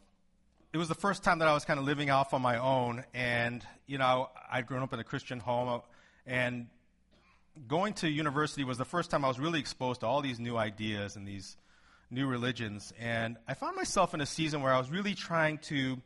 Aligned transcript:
it 0.73 0.79
was 0.79 0.89
the 0.89 0.95
first 0.95 1.23
time 1.23 1.41
that 1.41 1.49
I 1.49 1.53
was 1.53 1.67
kind 1.67 1.79
of 1.79 1.85
living 1.85 2.09
off 2.09 2.33
on 2.33 2.41
my 2.41 2.57
own. 2.57 3.05
And, 3.13 3.63
you 3.87 3.99
know, 3.99 4.31
I'd 4.51 4.67
grown 4.67 4.83
up 4.83 4.95
in 4.95 5.01
a 5.01 5.05
Christian 5.05 5.39
home. 5.39 5.69
Uh, 5.69 5.81
and 6.27 6.69
going 7.69 7.95
to 7.95 8.09
university 8.09 8.65
was 8.65 8.79
the 8.79 8.85
first 8.85 9.11
time 9.11 9.25
I 9.25 9.29
was 9.29 9.39
really 9.39 9.61
exposed 9.61 10.01
to 10.01 10.07
all 10.07 10.23
these 10.23 10.41
new 10.41 10.57
ideas 10.57 11.17
and 11.17 11.27
these 11.27 11.57
new 12.11 12.27
religions. 12.27 12.93
And 12.99 13.37
I 13.49 13.55
found 13.55 13.77
myself 13.77 14.15
in 14.15 14.21
a 14.21 14.27
season 14.27 14.63
where 14.63 14.73
I 14.73 14.79
was 14.79 14.91
really 14.91 15.15
trying 15.15 15.59
to 15.59 16.01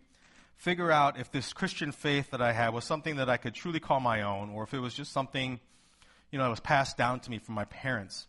figure 0.57 0.91
out 0.91 1.19
if 1.19 1.31
this 1.31 1.53
Christian 1.53 1.93
faith 1.93 2.31
that 2.33 2.43
I 2.43 2.53
had 2.53 2.71
was 2.71 2.85
something 2.85 3.17
that 3.17 3.31
I 3.31 3.37
could 3.37 3.55
truly 3.55 3.81
call 3.81 4.01
my 4.01 4.23
own 4.23 4.51
or 4.51 4.65
if 4.65 4.75
it 4.75 4.81
was 4.81 4.95
just 4.95 5.13
something, 5.13 5.61
you 6.31 6.39
know, 6.39 6.45
that 6.45 6.51
was 6.51 6.61
passed 6.61 6.97
down 6.97 7.21
to 7.21 7.31
me 7.31 7.39
from 7.39 7.55
my 7.55 7.65
parents. 7.65 8.27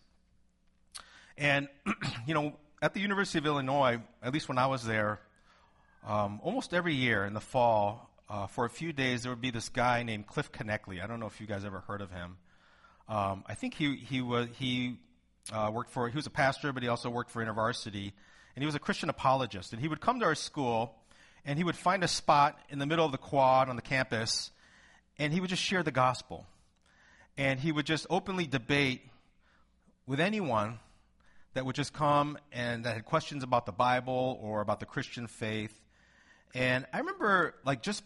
And, 1.37 1.67
you 2.27 2.33
know, 2.33 2.53
at 2.81 2.93
the 2.93 2.99
University 2.99 3.39
of 3.39 3.45
Illinois, 3.45 3.99
at 4.21 4.33
least 4.33 4.47
when 4.47 4.57
I 4.57 4.67
was 4.67 4.85
there, 4.85 5.19
um, 6.07 6.39
almost 6.43 6.73
every 6.73 6.93
year 6.93 7.25
in 7.25 7.33
the 7.33 7.41
fall, 7.41 8.09
uh, 8.29 8.45
for 8.45 8.65
a 8.65 8.69
few 8.69 8.93
days, 8.93 9.23
there 9.23 9.31
would 9.31 9.41
be 9.41 9.49
this 9.49 9.69
guy 9.69 10.03
named 10.03 10.27
Cliff 10.27 10.51
Knechtle. 10.51 11.01
I 11.03 11.07
don't 11.07 11.19
know 11.19 11.25
if 11.25 11.41
you 11.41 11.47
guys 11.47 11.65
ever 11.65 11.79
heard 11.79 12.01
of 12.01 12.11
him. 12.11 12.37
Um, 13.09 13.43
I 13.47 13.55
think 13.55 13.73
he 13.73 13.95
he 13.95 14.21
was 14.21 14.47
he 14.57 14.97
uh, 15.51 15.71
worked 15.73 15.89
for 15.89 16.07
he 16.07 16.15
was 16.15 16.27
a 16.27 16.31
pastor, 16.31 16.71
but 16.71 16.83
he 16.83 16.89
also 16.89 17.09
worked 17.09 17.31
for 17.31 17.43
InterVarsity, 17.43 18.13
and 18.55 18.61
he 18.61 18.65
was 18.67 18.75
a 18.75 18.79
Christian 18.79 19.09
apologist. 19.09 19.73
And 19.73 19.81
he 19.81 19.87
would 19.87 19.99
come 19.99 20.19
to 20.19 20.25
our 20.27 20.35
school, 20.35 20.95
and 21.43 21.57
he 21.57 21.63
would 21.63 21.75
find 21.75 22.03
a 22.03 22.07
spot 22.07 22.59
in 22.69 22.77
the 22.77 22.85
middle 22.85 23.05
of 23.05 23.11
the 23.11 23.17
quad 23.17 23.67
on 23.67 23.75
the 23.75 23.81
campus, 23.81 24.51
and 25.17 25.33
he 25.33 25.41
would 25.41 25.49
just 25.49 25.63
share 25.63 25.81
the 25.81 25.91
gospel, 25.91 26.45
and 27.35 27.59
he 27.59 27.71
would 27.71 27.87
just 27.87 28.05
openly 28.11 28.45
debate 28.45 29.01
with 30.05 30.19
anyone 30.19 30.79
that 31.55 31.65
would 31.65 31.75
just 31.75 31.93
come 31.93 32.37
and 32.51 32.85
that 32.85 32.93
had 32.93 33.05
questions 33.05 33.43
about 33.43 33.65
the 33.65 33.71
Bible 33.71 34.39
or 34.41 34.61
about 34.61 34.79
the 34.79 34.85
Christian 34.85 35.25
faith. 35.25 35.73
And 36.53 36.85
I 36.93 36.99
remember 36.99 37.55
like 37.65 37.81
just 37.81 38.03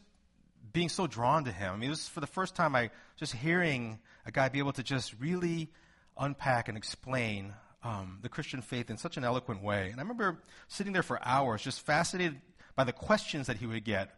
being 0.71 0.87
so 0.87 1.07
drawn 1.07 1.43
to 1.43 1.51
him. 1.51 1.73
I 1.73 1.75
mean, 1.75 1.87
it 1.87 1.91
was 1.91 2.07
for 2.07 2.21
the 2.21 2.27
first 2.27 2.55
time 2.55 2.73
I 2.73 2.89
just 3.17 3.33
hearing 3.33 3.99
a 4.25 4.31
guy 4.31 4.49
be 4.49 4.59
able 4.59 4.73
to 4.73 4.83
just 4.83 5.13
really 5.19 5.69
unpack 6.17 6.67
and 6.67 6.77
explain 6.77 7.53
um, 7.83 8.19
the 8.21 8.29
Christian 8.29 8.61
faith 8.61 8.89
in 8.89 8.97
such 8.97 9.17
an 9.17 9.23
eloquent 9.23 9.61
way. 9.61 9.89
And 9.89 9.99
I 9.99 10.03
remember 10.03 10.41
sitting 10.67 10.93
there 10.93 11.03
for 11.03 11.19
hours, 11.23 11.61
just 11.61 11.81
fascinated 11.81 12.39
by 12.75 12.83
the 12.83 12.93
questions 12.93 13.47
that 13.47 13.57
he 13.57 13.65
would 13.65 13.83
get 13.83 14.11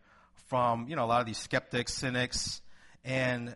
from 0.48 0.88
you 0.88 0.96
know 0.96 1.04
a 1.04 1.08
lot 1.08 1.22
of 1.22 1.28
these 1.28 1.38
skeptics, 1.38 1.94
cynics, 1.94 2.62
and 3.04 3.56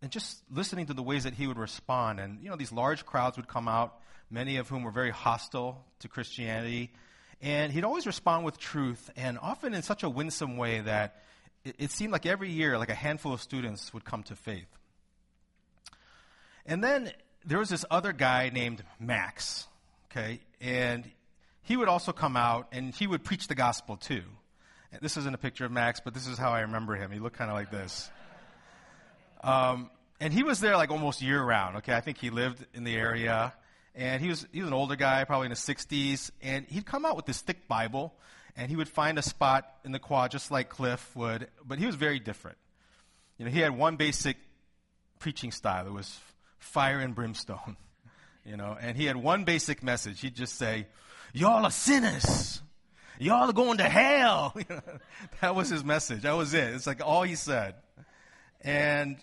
and 0.00 0.12
just 0.12 0.38
listening 0.50 0.86
to 0.86 0.94
the 0.94 1.02
ways 1.02 1.24
that 1.24 1.34
he 1.34 1.46
would 1.46 1.58
respond. 1.58 2.20
And 2.20 2.42
you 2.42 2.50
know 2.50 2.56
these 2.56 2.72
large 2.72 3.04
crowds 3.04 3.36
would 3.36 3.48
come 3.48 3.68
out, 3.68 4.00
many 4.30 4.56
of 4.56 4.68
whom 4.68 4.84
were 4.84 4.92
very 4.92 5.10
hostile 5.10 5.84
to 6.00 6.08
Christianity. 6.08 6.92
And 7.40 7.72
he'd 7.72 7.84
always 7.84 8.06
respond 8.06 8.44
with 8.44 8.58
truth, 8.58 9.10
and 9.16 9.38
often 9.40 9.74
in 9.74 9.82
such 9.82 10.02
a 10.02 10.10
winsome 10.10 10.56
way 10.56 10.80
that 10.80 11.22
it, 11.64 11.76
it 11.78 11.90
seemed 11.90 12.12
like 12.12 12.26
every 12.26 12.50
year, 12.50 12.78
like 12.78 12.88
a 12.88 12.94
handful 12.94 13.32
of 13.32 13.40
students 13.40 13.92
would 13.94 14.04
come 14.04 14.22
to 14.24 14.36
faith. 14.36 14.77
And 16.68 16.84
then 16.84 17.10
there 17.46 17.58
was 17.58 17.70
this 17.70 17.86
other 17.90 18.12
guy 18.12 18.50
named 18.52 18.84
Max, 19.00 19.66
okay, 20.12 20.40
and 20.60 21.10
he 21.62 21.78
would 21.78 21.88
also 21.88 22.12
come 22.12 22.36
out 22.36 22.68
and 22.72 22.94
he 22.94 23.06
would 23.06 23.24
preach 23.24 23.48
the 23.48 23.54
gospel 23.54 23.96
too. 23.96 24.22
This 25.00 25.16
isn't 25.16 25.34
a 25.34 25.38
picture 25.38 25.64
of 25.64 25.72
Max, 25.72 26.00
but 26.04 26.12
this 26.12 26.26
is 26.26 26.36
how 26.36 26.50
I 26.50 26.60
remember 26.60 26.94
him. 26.94 27.10
He 27.10 27.18
looked 27.18 27.38
kind 27.38 27.50
of 27.50 27.56
like 27.56 27.70
this. 27.70 28.10
Um, 29.42 29.90
and 30.20 30.30
he 30.30 30.42
was 30.42 30.60
there 30.60 30.76
like 30.76 30.90
almost 30.90 31.22
year 31.22 31.42
round. 31.42 31.78
Okay, 31.78 31.94
I 31.94 32.02
think 32.02 32.18
he 32.18 32.28
lived 32.28 32.64
in 32.74 32.84
the 32.84 32.94
area, 32.94 33.54
and 33.94 34.20
he 34.20 34.28
was 34.28 34.46
he 34.52 34.60
was 34.60 34.68
an 34.68 34.74
older 34.74 34.96
guy, 34.96 35.24
probably 35.24 35.46
in 35.46 35.50
his 35.50 35.60
60s, 35.60 36.30
and 36.42 36.66
he'd 36.68 36.84
come 36.84 37.06
out 37.06 37.16
with 37.16 37.24
this 37.24 37.40
thick 37.40 37.66
Bible, 37.66 38.12
and 38.56 38.68
he 38.68 38.76
would 38.76 38.90
find 38.90 39.18
a 39.18 39.22
spot 39.22 39.66
in 39.86 39.92
the 39.92 39.98
quad 39.98 40.32
just 40.32 40.50
like 40.50 40.68
Cliff 40.68 41.16
would, 41.16 41.48
but 41.64 41.78
he 41.78 41.86
was 41.86 41.94
very 41.94 42.18
different. 42.18 42.58
You 43.38 43.46
know, 43.46 43.50
he 43.50 43.60
had 43.60 43.74
one 43.74 43.96
basic 43.96 44.36
preaching 45.18 45.50
style. 45.50 45.86
It 45.86 45.92
was 45.92 46.18
fire 46.58 46.98
and 46.98 47.14
brimstone, 47.14 47.76
you 48.44 48.56
know. 48.56 48.76
And 48.80 48.96
he 48.96 49.04
had 49.04 49.16
one 49.16 49.44
basic 49.44 49.82
message. 49.82 50.20
He'd 50.20 50.34
just 50.34 50.56
say, 50.56 50.86
"Y'all 51.32 51.64
are 51.64 51.70
sinners. 51.70 52.60
Y'all 53.18 53.50
are 53.50 53.52
going 53.52 53.78
to 53.78 53.88
hell." 53.88 54.54
that 55.40 55.54
was 55.54 55.68
his 55.68 55.84
message. 55.84 56.22
That 56.22 56.36
was 56.36 56.54
it. 56.54 56.74
It's 56.74 56.86
like 56.86 57.04
all 57.04 57.22
he 57.22 57.34
said. 57.34 57.74
And 58.60 59.16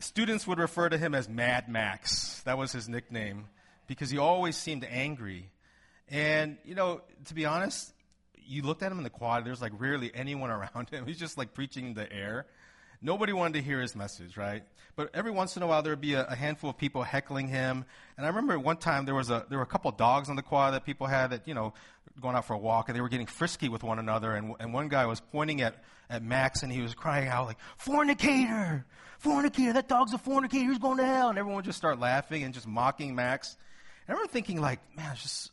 students 0.00 0.46
would 0.46 0.58
refer 0.58 0.88
to 0.88 0.98
him 0.98 1.14
as 1.14 1.28
Mad 1.28 1.68
Max. 1.68 2.42
That 2.42 2.58
was 2.58 2.72
his 2.72 2.88
nickname 2.88 3.46
because 3.86 4.10
he 4.10 4.18
always 4.18 4.56
seemed 4.56 4.84
angry. 4.84 5.50
And 6.10 6.58
you 6.64 6.74
know, 6.74 7.02
to 7.26 7.34
be 7.34 7.46
honest, 7.46 7.92
you 8.46 8.62
looked 8.62 8.82
at 8.82 8.90
him 8.90 8.98
in 8.98 9.04
the 9.04 9.10
quad. 9.10 9.44
There's 9.44 9.62
like 9.62 9.72
rarely 9.78 10.10
anyone 10.14 10.50
around 10.74 10.90
him. 10.90 11.06
He's 11.06 11.18
just 11.18 11.38
like 11.38 11.54
preaching 11.54 11.94
the 11.94 12.10
air. 12.12 12.46
Nobody 13.04 13.32
wanted 13.32 13.54
to 13.54 13.62
hear 13.62 13.80
his 13.80 13.96
message, 13.96 14.36
right? 14.36 14.62
But 14.94 15.10
every 15.12 15.32
once 15.32 15.56
in 15.56 15.62
a 15.62 15.66
while, 15.66 15.82
there 15.82 15.92
would 15.92 16.00
be 16.00 16.14
a, 16.14 16.24
a, 16.24 16.36
handful 16.36 16.70
of 16.70 16.78
people 16.78 17.02
heckling 17.02 17.48
him. 17.48 17.84
And 18.16 18.24
I 18.24 18.28
remember 18.28 18.58
one 18.58 18.76
time 18.76 19.06
there 19.06 19.14
was 19.14 19.28
a 19.28 19.44
there 19.48 19.58
were 19.58 19.64
a 19.64 19.66
couple 19.66 19.90
of 19.90 19.96
dogs 19.96 20.28
on 20.28 20.36
the 20.36 20.42
quad 20.42 20.74
that 20.74 20.84
people 20.84 21.08
had 21.08 21.30
that 21.30 21.48
you 21.48 21.54
know 21.54 21.74
going 22.20 22.36
out 22.36 22.44
for 22.44 22.54
a 22.54 22.58
walk, 22.58 22.88
and 22.88 22.96
they 22.96 23.00
were 23.00 23.08
getting 23.08 23.26
frisky 23.26 23.68
with 23.68 23.82
one 23.82 23.98
another. 23.98 24.32
And 24.34 24.54
and 24.60 24.72
one 24.72 24.88
guy 24.88 25.06
was 25.06 25.20
pointing 25.20 25.62
at 25.62 25.82
at 26.08 26.22
Max, 26.22 26.62
and 26.62 26.70
he 26.70 26.80
was 26.80 26.94
crying 26.94 27.28
out 27.28 27.46
like 27.46 27.58
"Fornicator, 27.76 28.84
fornicator! 29.18 29.72
That 29.72 29.88
dog's 29.88 30.12
a 30.12 30.18
fornicator. 30.18 30.68
He's 30.68 30.78
going 30.78 30.98
to 30.98 31.06
hell!" 31.06 31.28
And 31.28 31.38
everyone 31.38 31.56
would 31.56 31.64
just 31.64 31.78
start 31.78 31.98
laughing 31.98 32.44
and 32.44 32.54
just 32.54 32.68
mocking 32.68 33.16
Max. 33.16 33.56
And 34.06 34.14
I 34.14 34.18
remember 34.18 34.32
thinking 34.32 34.60
like, 34.60 34.80
man, 34.96 35.10
it's 35.12 35.22
just 35.22 35.50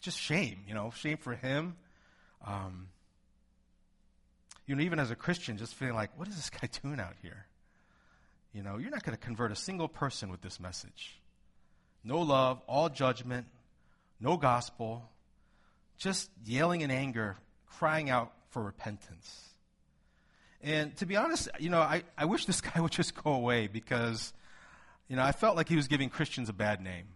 just 0.00 0.18
shame, 0.18 0.60
you 0.66 0.74
know, 0.74 0.92
shame 0.96 1.18
for 1.18 1.34
him. 1.34 1.76
Um, 2.46 2.88
you 4.68 4.76
know, 4.76 4.82
even 4.82 5.00
as 5.00 5.10
a 5.10 5.16
Christian, 5.16 5.56
just 5.56 5.74
feeling 5.74 5.94
like, 5.94 6.16
what 6.16 6.28
is 6.28 6.36
this 6.36 6.50
guy 6.50 6.68
doing 6.82 7.00
out 7.00 7.14
here? 7.22 7.46
You 8.52 8.62
know, 8.62 8.76
you're 8.76 8.90
not 8.90 9.02
going 9.02 9.16
to 9.16 9.24
convert 9.24 9.50
a 9.50 9.56
single 9.56 9.88
person 9.88 10.30
with 10.30 10.42
this 10.42 10.60
message. 10.60 11.18
No 12.04 12.20
love, 12.20 12.60
all 12.68 12.88
judgment, 12.88 13.46
no 14.20 14.36
gospel, 14.36 15.10
just 15.96 16.30
yelling 16.44 16.82
in 16.82 16.90
anger, 16.90 17.36
crying 17.66 18.10
out 18.10 18.32
for 18.50 18.62
repentance. 18.62 19.54
And 20.62 20.94
to 20.98 21.06
be 21.06 21.16
honest, 21.16 21.48
you 21.58 21.70
know, 21.70 21.80
I, 21.80 22.02
I 22.16 22.26
wish 22.26 22.44
this 22.44 22.60
guy 22.60 22.80
would 22.80 22.92
just 22.92 23.14
go 23.14 23.32
away 23.32 23.68
because, 23.68 24.34
you 25.08 25.16
know, 25.16 25.22
I 25.22 25.32
felt 25.32 25.56
like 25.56 25.68
he 25.68 25.76
was 25.76 25.88
giving 25.88 26.10
Christians 26.10 26.48
a 26.50 26.52
bad 26.52 26.82
name. 26.82 27.06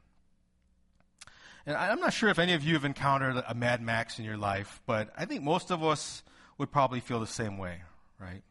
And 1.67 1.77
I'm 1.77 2.01
not 2.01 2.13
sure 2.13 2.31
if 2.31 2.39
any 2.39 2.55
of 2.55 2.65
you 2.65 2.75
have 2.75 2.85
encountered 2.85 3.43
a 3.47 3.55
Mad 3.55 3.83
Max 3.83 4.19
in 4.19 4.25
your 4.25 4.39
life, 4.39 4.81
but 4.87 5.13
I 5.17 5.27
think 5.27 5.43
most 5.43 5.71
of 5.71 5.85
us 5.85 6.23
would 6.63 6.71
probably 6.71 7.01
feel 7.01 7.19
the 7.19 7.27
same 7.27 7.59
way, 7.59 7.83
right? 8.21 8.45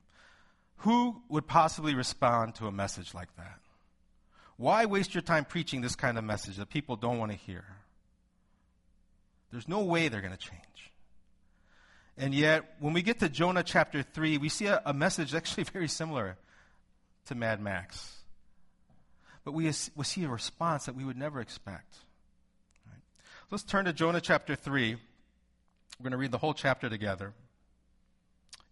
Who 0.79 1.21
would 1.29 1.47
possibly 1.47 1.95
respond 1.95 2.55
to 2.55 2.67
a 2.67 2.71
message 2.71 3.13
like 3.13 3.33
that? 3.37 3.61
Why 4.57 4.85
waste 4.85 5.15
your 5.15 5.21
time 5.21 5.45
preaching 5.45 5.79
this 5.79 5.95
kind 5.95 6.17
of 6.17 6.25
message 6.25 6.57
that 6.57 6.69
people 6.69 6.97
don't 6.97 7.19
want 7.19 7.31
to 7.31 7.37
hear? 7.37 7.63
There's 9.49 9.69
no 9.69 9.79
way 9.79 10.09
they're 10.09 10.19
going 10.19 10.33
to 10.33 10.37
change. 10.37 10.91
And 12.17 12.35
yet, 12.35 12.75
when 12.81 12.91
we 12.91 13.01
get 13.01 13.19
to 13.19 13.29
Jonah 13.29 13.63
chapter 13.63 14.03
3, 14.03 14.37
we 14.39 14.49
see 14.49 14.65
a, 14.65 14.81
a 14.85 14.93
message 14.93 15.33
actually 15.35 15.63
very 15.63 15.87
similar 15.87 16.35
to 17.27 17.35
Mad 17.35 17.61
Max. 17.61 18.17
But 19.45 19.53
we, 19.53 19.71
we 19.95 20.03
see 20.03 20.25
a 20.25 20.29
response 20.29 20.85
that 20.87 20.95
we 20.95 21.05
would 21.05 21.17
never 21.17 21.39
expect. 21.39 21.95
Right? 22.85 23.01
Let's 23.51 23.63
turn 23.63 23.85
to 23.85 23.93
Jonah 23.93 24.19
chapter 24.19 24.57
3. 24.57 24.95
We're 24.95 26.03
going 26.03 26.11
to 26.11 26.17
read 26.17 26.31
the 26.31 26.39
whole 26.39 26.53
chapter 26.53 26.89
together 26.89 27.33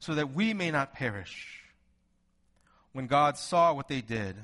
so 0.00 0.14
that 0.14 0.34
we 0.34 0.52
may 0.52 0.70
not 0.70 0.94
perish. 0.94 1.62
When 2.92 3.06
God 3.06 3.36
saw 3.36 3.72
what 3.72 3.88
they 3.88 4.00
did, 4.00 4.34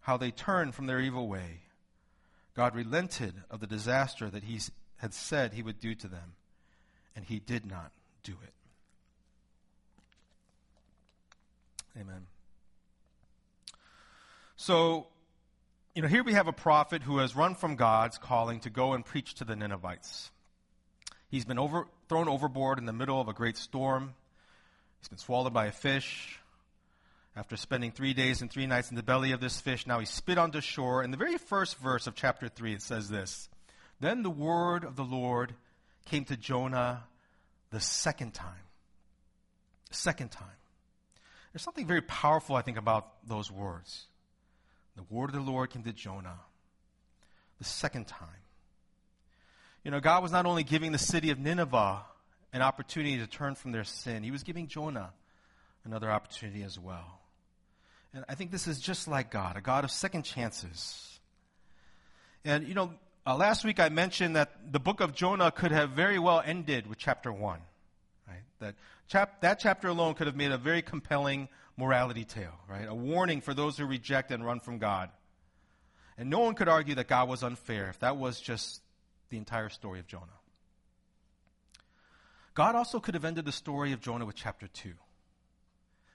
how 0.00 0.16
they 0.16 0.30
turned 0.30 0.74
from 0.74 0.86
their 0.86 1.00
evil 1.00 1.28
way, 1.28 1.60
God 2.54 2.74
relented 2.74 3.34
of 3.50 3.60
the 3.60 3.66
disaster 3.66 4.28
that 4.28 4.42
he 4.44 4.60
had 4.96 5.14
said 5.14 5.52
he 5.52 5.62
would 5.62 5.80
do 5.80 5.94
to 5.94 6.08
them, 6.08 6.34
and 7.16 7.24
he 7.24 7.38
did 7.38 7.64
not 7.64 7.92
do 8.22 8.32
it. 8.42 8.52
Amen. 11.98 12.26
So, 14.56 15.06
you 15.94 16.02
know, 16.02 16.08
here 16.08 16.22
we 16.22 16.32
have 16.32 16.46
a 16.46 16.52
prophet 16.52 17.02
who 17.02 17.18
has 17.18 17.36
run 17.36 17.54
from 17.54 17.76
God's 17.76 18.18
calling 18.18 18.60
to 18.60 18.70
go 18.70 18.92
and 18.92 19.04
preach 19.04 19.34
to 19.34 19.44
the 19.44 19.56
Ninevites. 19.56 20.30
He's 21.28 21.44
been 21.44 21.58
over, 21.58 21.86
thrown 22.08 22.28
overboard 22.28 22.78
in 22.78 22.86
the 22.86 22.92
middle 22.92 23.20
of 23.20 23.28
a 23.28 23.32
great 23.32 23.56
storm. 23.56 24.14
He's 25.02 25.08
been 25.08 25.18
swallowed 25.18 25.52
by 25.52 25.66
a 25.66 25.72
fish. 25.72 26.38
After 27.34 27.56
spending 27.56 27.90
three 27.90 28.14
days 28.14 28.40
and 28.40 28.48
three 28.48 28.66
nights 28.66 28.90
in 28.90 28.96
the 28.96 29.02
belly 29.02 29.32
of 29.32 29.40
this 29.40 29.60
fish, 29.60 29.84
now 29.84 29.98
he's 29.98 30.10
spit 30.10 30.38
onto 30.38 30.60
shore. 30.60 31.02
In 31.02 31.10
the 31.10 31.16
very 31.16 31.38
first 31.38 31.76
verse 31.78 32.06
of 32.06 32.14
chapter 32.14 32.48
3, 32.48 32.74
it 32.74 32.82
says 32.82 33.08
this 33.08 33.48
Then 33.98 34.22
the 34.22 34.30
word 34.30 34.84
of 34.84 34.94
the 34.94 35.02
Lord 35.02 35.54
came 36.06 36.24
to 36.26 36.36
Jonah 36.36 37.02
the 37.70 37.80
second 37.80 38.32
time. 38.32 38.62
The 39.88 39.96
second 39.96 40.30
time. 40.30 40.46
There's 41.52 41.62
something 41.62 41.86
very 41.86 42.02
powerful, 42.02 42.54
I 42.54 42.62
think, 42.62 42.76
about 42.76 43.26
those 43.26 43.50
words. 43.50 44.04
The 44.94 45.02
word 45.10 45.30
of 45.30 45.34
the 45.34 45.50
Lord 45.50 45.70
came 45.70 45.82
to 45.82 45.92
Jonah 45.92 46.38
the 47.58 47.64
second 47.64 48.06
time. 48.06 48.28
You 49.82 49.90
know, 49.90 49.98
God 49.98 50.22
was 50.22 50.30
not 50.30 50.46
only 50.46 50.62
giving 50.62 50.92
the 50.92 50.98
city 50.98 51.30
of 51.30 51.40
Nineveh 51.40 52.02
an 52.52 52.62
opportunity 52.62 53.18
to 53.18 53.26
turn 53.26 53.54
from 53.54 53.72
their 53.72 53.84
sin. 53.84 54.22
He 54.22 54.30
was 54.30 54.42
giving 54.42 54.66
Jonah 54.66 55.12
another 55.84 56.10
opportunity 56.10 56.62
as 56.62 56.78
well. 56.78 57.20
And 58.14 58.24
I 58.28 58.34
think 58.34 58.50
this 58.50 58.66
is 58.66 58.78
just 58.78 59.08
like 59.08 59.30
God, 59.30 59.56
a 59.56 59.60
God 59.60 59.84
of 59.84 59.90
second 59.90 60.22
chances. 60.22 61.20
And, 62.44 62.66
you 62.66 62.74
know, 62.74 62.92
uh, 63.26 63.36
last 63.36 63.64
week 63.64 63.80
I 63.80 63.88
mentioned 63.88 64.36
that 64.36 64.72
the 64.72 64.80
book 64.80 65.00
of 65.00 65.14
Jonah 65.14 65.50
could 65.50 65.72
have 65.72 65.90
very 65.90 66.18
well 66.18 66.42
ended 66.44 66.86
with 66.86 66.98
chapter 66.98 67.32
1. 67.32 67.60
Right? 68.28 68.42
That, 68.60 68.74
chap- 69.08 69.40
that 69.40 69.60
chapter 69.60 69.88
alone 69.88 70.14
could 70.14 70.26
have 70.26 70.36
made 70.36 70.52
a 70.52 70.58
very 70.58 70.82
compelling 70.82 71.48
morality 71.76 72.24
tale, 72.24 72.58
right? 72.68 72.86
A 72.86 72.94
warning 72.94 73.40
for 73.40 73.54
those 73.54 73.78
who 73.78 73.86
reject 73.86 74.30
and 74.30 74.44
run 74.44 74.60
from 74.60 74.78
God. 74.78 75.10
And 76.18 76.28
no 76.28 76.40
one 76.40 76.54
could 76.54 76.68
argue 76.68 76.94
that 76.96 77.08
God 77.08 77.28
was 77.28 77.42
unfair 77.42 77.88
if 77.88 78.00
that 78.00 78.16
was 78.18 78.40
just 78.40 78.82
the 79.30 79.38
entire 79.38 79.70
story 79.70 79.98
of 79.98 80.06
Jonah. 80.06 80.26
God 82.54 82.74
also 82.74 83.00
could 83.00 83.14
have 83.14 83.24
ended 83.24 83.44
the 83.44 83.52
story 83.52 83.92
of 83.92 84.00
Jonah 84.00 84.26
with 84.26 84.36
chapter 84.36 84.68
2. 84.68 84.92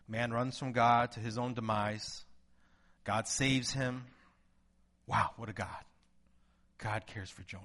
Man 0.07 0.31
runs 0.31 0.57
from 0.57 0.72
God 0.72 1.12
to 1.13 1.19
his 1.19 1.38
own 1.38 1.54
demise. 1.54 2.24
God 3.04 3.28
saves 3.28 3.72
him. 3.72 4.06
Wow, 5.07 5.31
what 5.38 5.50
a 5.50 5.54
God. 5.54 5.68
God 6.78 7.07
cares 7.07 7.30
for 7.30 7.42
Jonah. 7.44 7.63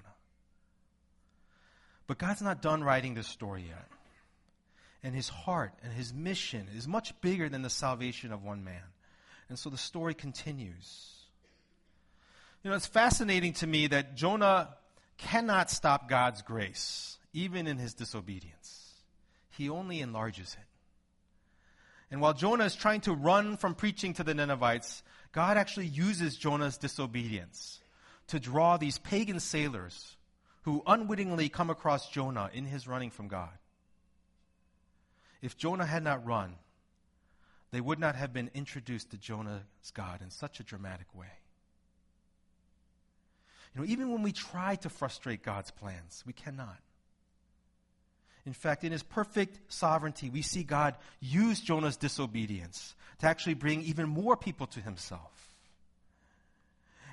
But 2.06 2.18
God's 2.18 2.42
not 2.42 2.62
done 2.62 2.82
writing 2.82 3.14
this 3.14 3.26
story 3.26 3.64
yet. 3.68 3.86
And 5.04 5.14
his 5.14 5.28
heart 5.28 5.72
and 5.82 5.92
his 5.92 6.12
mission 6.12 6.68
is 6.76 6.88
much 6.88 7.20
bigger 7.20 7.48
than 7.48 7.62
the 7.62 7.70
salvation 7.70 8.32
of 8.32 8.42
one 8.42 8.64
man. 8.64 8.82
And 9.48 9.58
so 9.58 9.68
the 9.68 9.76
story 9.76 10.14
continues. 10.14 11.12
You 12.62 12.70
know, 12.70 12.76
it's 12.76 12.86
fascinating 12.86 13.52
to 13.54 13.66
me 13.66 13.88
that 13.88 14.16
Jonah 14.16 14.76
cannot 15.18 15.70
stop 15.70 16.08
God's 16.08 16.42
grace 16.42 17.18
even 17.32 17.66
in 17.66 17.78
his 17.78 17.94
disobedience. 17.94 18.94
He 19.50 19.68
only 19.68 20.00
enlarges 20.00 20.54
it. 20.54 20.66
And 22.10 22.20
while 22.20 22.34
Jonah 22.34 22.64
is 22.64 22.74
trying 22.74 23.00
to 23.02 23.14
run 23.14 23.56
from 23.56 23.74
preaching 23.74 24.12
to 24.14 24.24
the 24.24 24.34
Ninevites, 24.34 25.02
God 25.32 25.56
actually 25.56 25.86
uses 25.86 26.36
Jonah's 26.36 26.76
disobedience 26.76 27.80
to 28.28 28.38
draw 28.38 28.76
these 28.76 28.98
pagan 28.98 29.40
sailors 29.40 30.16
who 30.62 30.82
unwittingly 30.86 31.48
come 31.48 31.70
across 31.70 32.10
Jonah 32.10 32.50
in 32.52 32.66
his 32.66 32.86
running 32.86 33.10
from 33.10 33.28
God. 33.28 33.50
If 35.40 35.56
Jonah 35.56 35.86
had 35.86 36.04
not 36.04 36.24
run, 36.24 36.54
they 37.72 37.80
would 37.80 37.98
not 37.98 38.14
have 38.14 38.32
been 38.32 38.50
introduced 38.54 39.10
to 39.10 39.16
Jonah's 39.16 39.62
God 39.94 40.20
in 40.20 40.30
such 40.30 40.60
a 40.60 40.64
dramatic 40.64 41.06
way. 41.14 41.32
You 43.74 43.80
know, 43.80 43.86
even 43.86 44.12
when 44.12 44.22
we 44.22 44.32
try 44.32 44.76
to 44.76 44.90
frustrate 44.90 45.42
God's 45.42 45.70
plans, 45.70 46.22
we 46.26 46.34
cannot. 46.34 46.78
In 48.44 48.52
fact, 48.52 48.82
in 48.84 48.92
his 48.92 49.02
perfect 49.02 49.72
sovereignty, 49.72 50.28
we 50.28 50.42
see 50.42 50.64
God 50.64 50.96
use 51.20 51.60
Jonah's 51.60 51.96
disobedience 51.96 52.94
to 53.20 53.26
actually 53.26 53.54
bring 53.54 53.82
even 53.82 54.08
more 54.08 54.36
people 54.36 54.66
to 54.68 54.80
himself. 54.80 55.52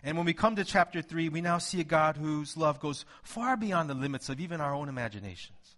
And 0.04 0.18
when 0.18 0.26
we 0.26 0.34
come 0.34 0.56
to 0.56 0.64
chapter 0.64 1.02
3, 1.02 1.30
we 1.30 1.42
now 1.42 1.58
see 1.58 1.82
a 1.82 1.84
God 1.84 2.18
whose 2.18 2.58
love 2.58 2.80
goes 2.80 3.06
far 3.22 3.58
beyond 3.58 3.90
the 3.90 3.94
limits 3.94 4.30
of 4.30 4.40
even 4.40 4.62
our 4.62 4.74
own 4.74 4.90
imaginations. 4.90 5.76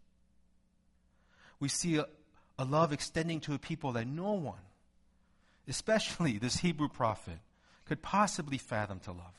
We 1.59 1.69
see 1.69 1.97
a, 1.97 2.05
a 2.57 2.63
love 2.63 2.93
extending 2.93 3.39
to 3.41 3.53
a 3.53 3.59
people 3.59 3.93
that 3.93 4.07
no 4.07 4.33
one, 4.33 4.61
especially 5.67 6.37
this 6.37 6.57
Hebrew 6.57 6.87
prophet, 6.87 7.39
could 7.85 8.01
possibly 8.01 8.57
fathom 8.57 8.99
to 9.01 9.11
love. 9.11 9.33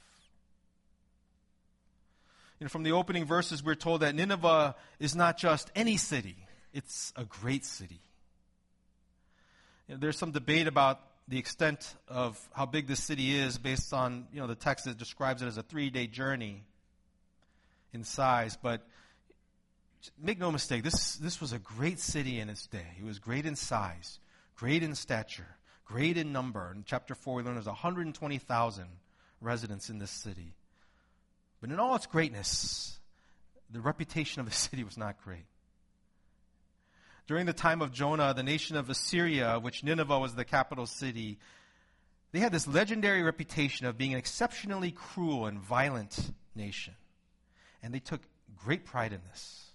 From 2.68 2.82
the 2.82 2.92
opening 2.92 3.24
verses, 3.24 3.62
we're 3.62 3.74
told 3.74 4.02
that 4.02 4.14
Nineveh 4.14 4.74
is 4.98 5.14
not 5.14 5.38
just 5.38 5.70
any 5.74 5.96
city, 5.96 6.36
it's 6.72 7.12
a 7.16 7.24
great 7.24 7.64
city. 7.64 8.00
You 9.88 9.94
know, 9.94 10.00
there's 10.00 10.16
some 10.16 10.30
debate 10.30 10.66
about 10.66 11.00
the 11.28 11.38
extent 11.38 11.94
of 12.08 12.38
how 12.52 12.66
big 12.66 12.86
this 12.86 13.02
city 13.02 13.36
is 13.36 13.58
based 13.58 13.92
on 13.92 14.26
you 14.32 14.40
know, 14.40 14.46
the 14.46 14.54
text 14.54 14.84
that 14.84 14.98
describes 14.98 15.42
it 15.42 15.46
as 15.46 15.56
a 15.56 15.62
three 15.62 15.90
day 15.90 16.06
journey 16.06 16.64
in 17.92 18.04
size. 18.04 18.56
But 18.60 18.86
make 20.20 20.38
no 20.38 20.50
mistake, 20.50 20.82
this, 20.82 21.16
this 21.16 21.40
was 21.40 21.52
a 21.52 21.58
great 21.58 22.00
city 22.00 22.40
in 22.40 22.48
its 22.48 22.66
day. 22.66 22.86
It 22.98 23.04
was 23.04 23.18
great 23.18 23.46
in 23.46 23.56
size, 23.56 24.18
great 24.56 24.82
in 24.82 24.94
stature, 24.94 25.56
great 25.84 26.16
in 26.16 26.32
number. 26.32 26.72
In 26.74 26.84
chapter 26.86 27.14
4, 27.14 27.34
we 27.34 27.42
learn 27.42 27.54
there's 27.54 27.66
120,000 27.66 28.84
residents 29.40 29.90
in 29.90 29.98
this 29.98 30.10
city. 30.10 30.54
But 31.62 31.70
in 31.70 31.78
all 31.78 31.94
its 31.94 32.06
greatness, 32.06 32.98
the 33.70 33.80
reputation 33.80 34.40
of 34.40 34.46
the 34.46 34.52
city 34.54 34.84
was 34.84 34.98
not 34.98 35.22
great. 35.24 35.46
During 37.28 37.46
the 37.46 37.52
time 37.52 37.80
of 37.80 37.92
Jonah, 37.92 38.34
the 38.34 38.42
nation 38.42 38.76
of 38.76 38.90
Assyria, 38.90 39.58
which 39.60 39.84
Nineveh 39.84 40.18
was 40.18 40.34
the 40.34 40.44
capital 40.44 40.86
city, 40.86 41.38
they 42.32 42.40
had 42.40 42.52
this 42.52 42.66
legendary 42.66 43.22
reputation 43.22 43.86
of 43.86 43.96
being 43.96 44.12
an 44.12 44.18
exceptionally 44.18 44.90
cruel 44.90 45.46
and 45.46 45.60
violent 45.60 46.32
nation. 46.56 46.94
And 47.80 47.94
they 47.94 48.00
took 48.00 48.22
great 48.56 48.84
pride 48.84 49.12
in 49.12 49.20
this. 49.30 49.66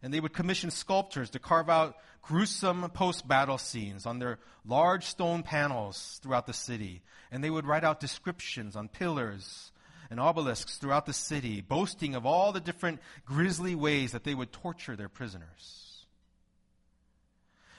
And 0.00 0.14
they 0.14 0.20
would 0.20 0.32
commission 0.32 0.70
sculptors 0.70 1.30
to 1.30 1.40
carve 1.40 1.68
out 1.68 1.96
gruesome 2.22 2.88
post 2.90 3.26
battle 3.26 3.58
scenes 3.58 4.06
on 4.06 4.20
their 4.20 4.38
large 4.64 5.04
stone 5.04 5.42
panels 5.42 6.20
throughout 6.22 6.46
the 6.46 6.52
city. 6.52 7.02
And 7.32 7.42
they 7.42 7.50
would 7.50 7.66
write 7.66 7.82
out 7.82 7.98
descriptions 7.98 8.76
on 8.76 8.86
pillars 8.86 9.72
and 10.10 10.18
obelisks 10.20 10.78
throughout 10.78 11.06
the 11.06 11.12
city, 11.12 11.60
boasting 11.60 12.14
of 12.14 12.24
all 12.24 12.52
the 12.52 12.60
different 12.60 13.00
grisly 13.24 13.74
ways 13.74 14.12
that 14.12 14.24
they 14.24 14.34
would 14.34 14.52
torture 14.52 14.96
their 14.96 15.08
prisoners. 15.08 16.06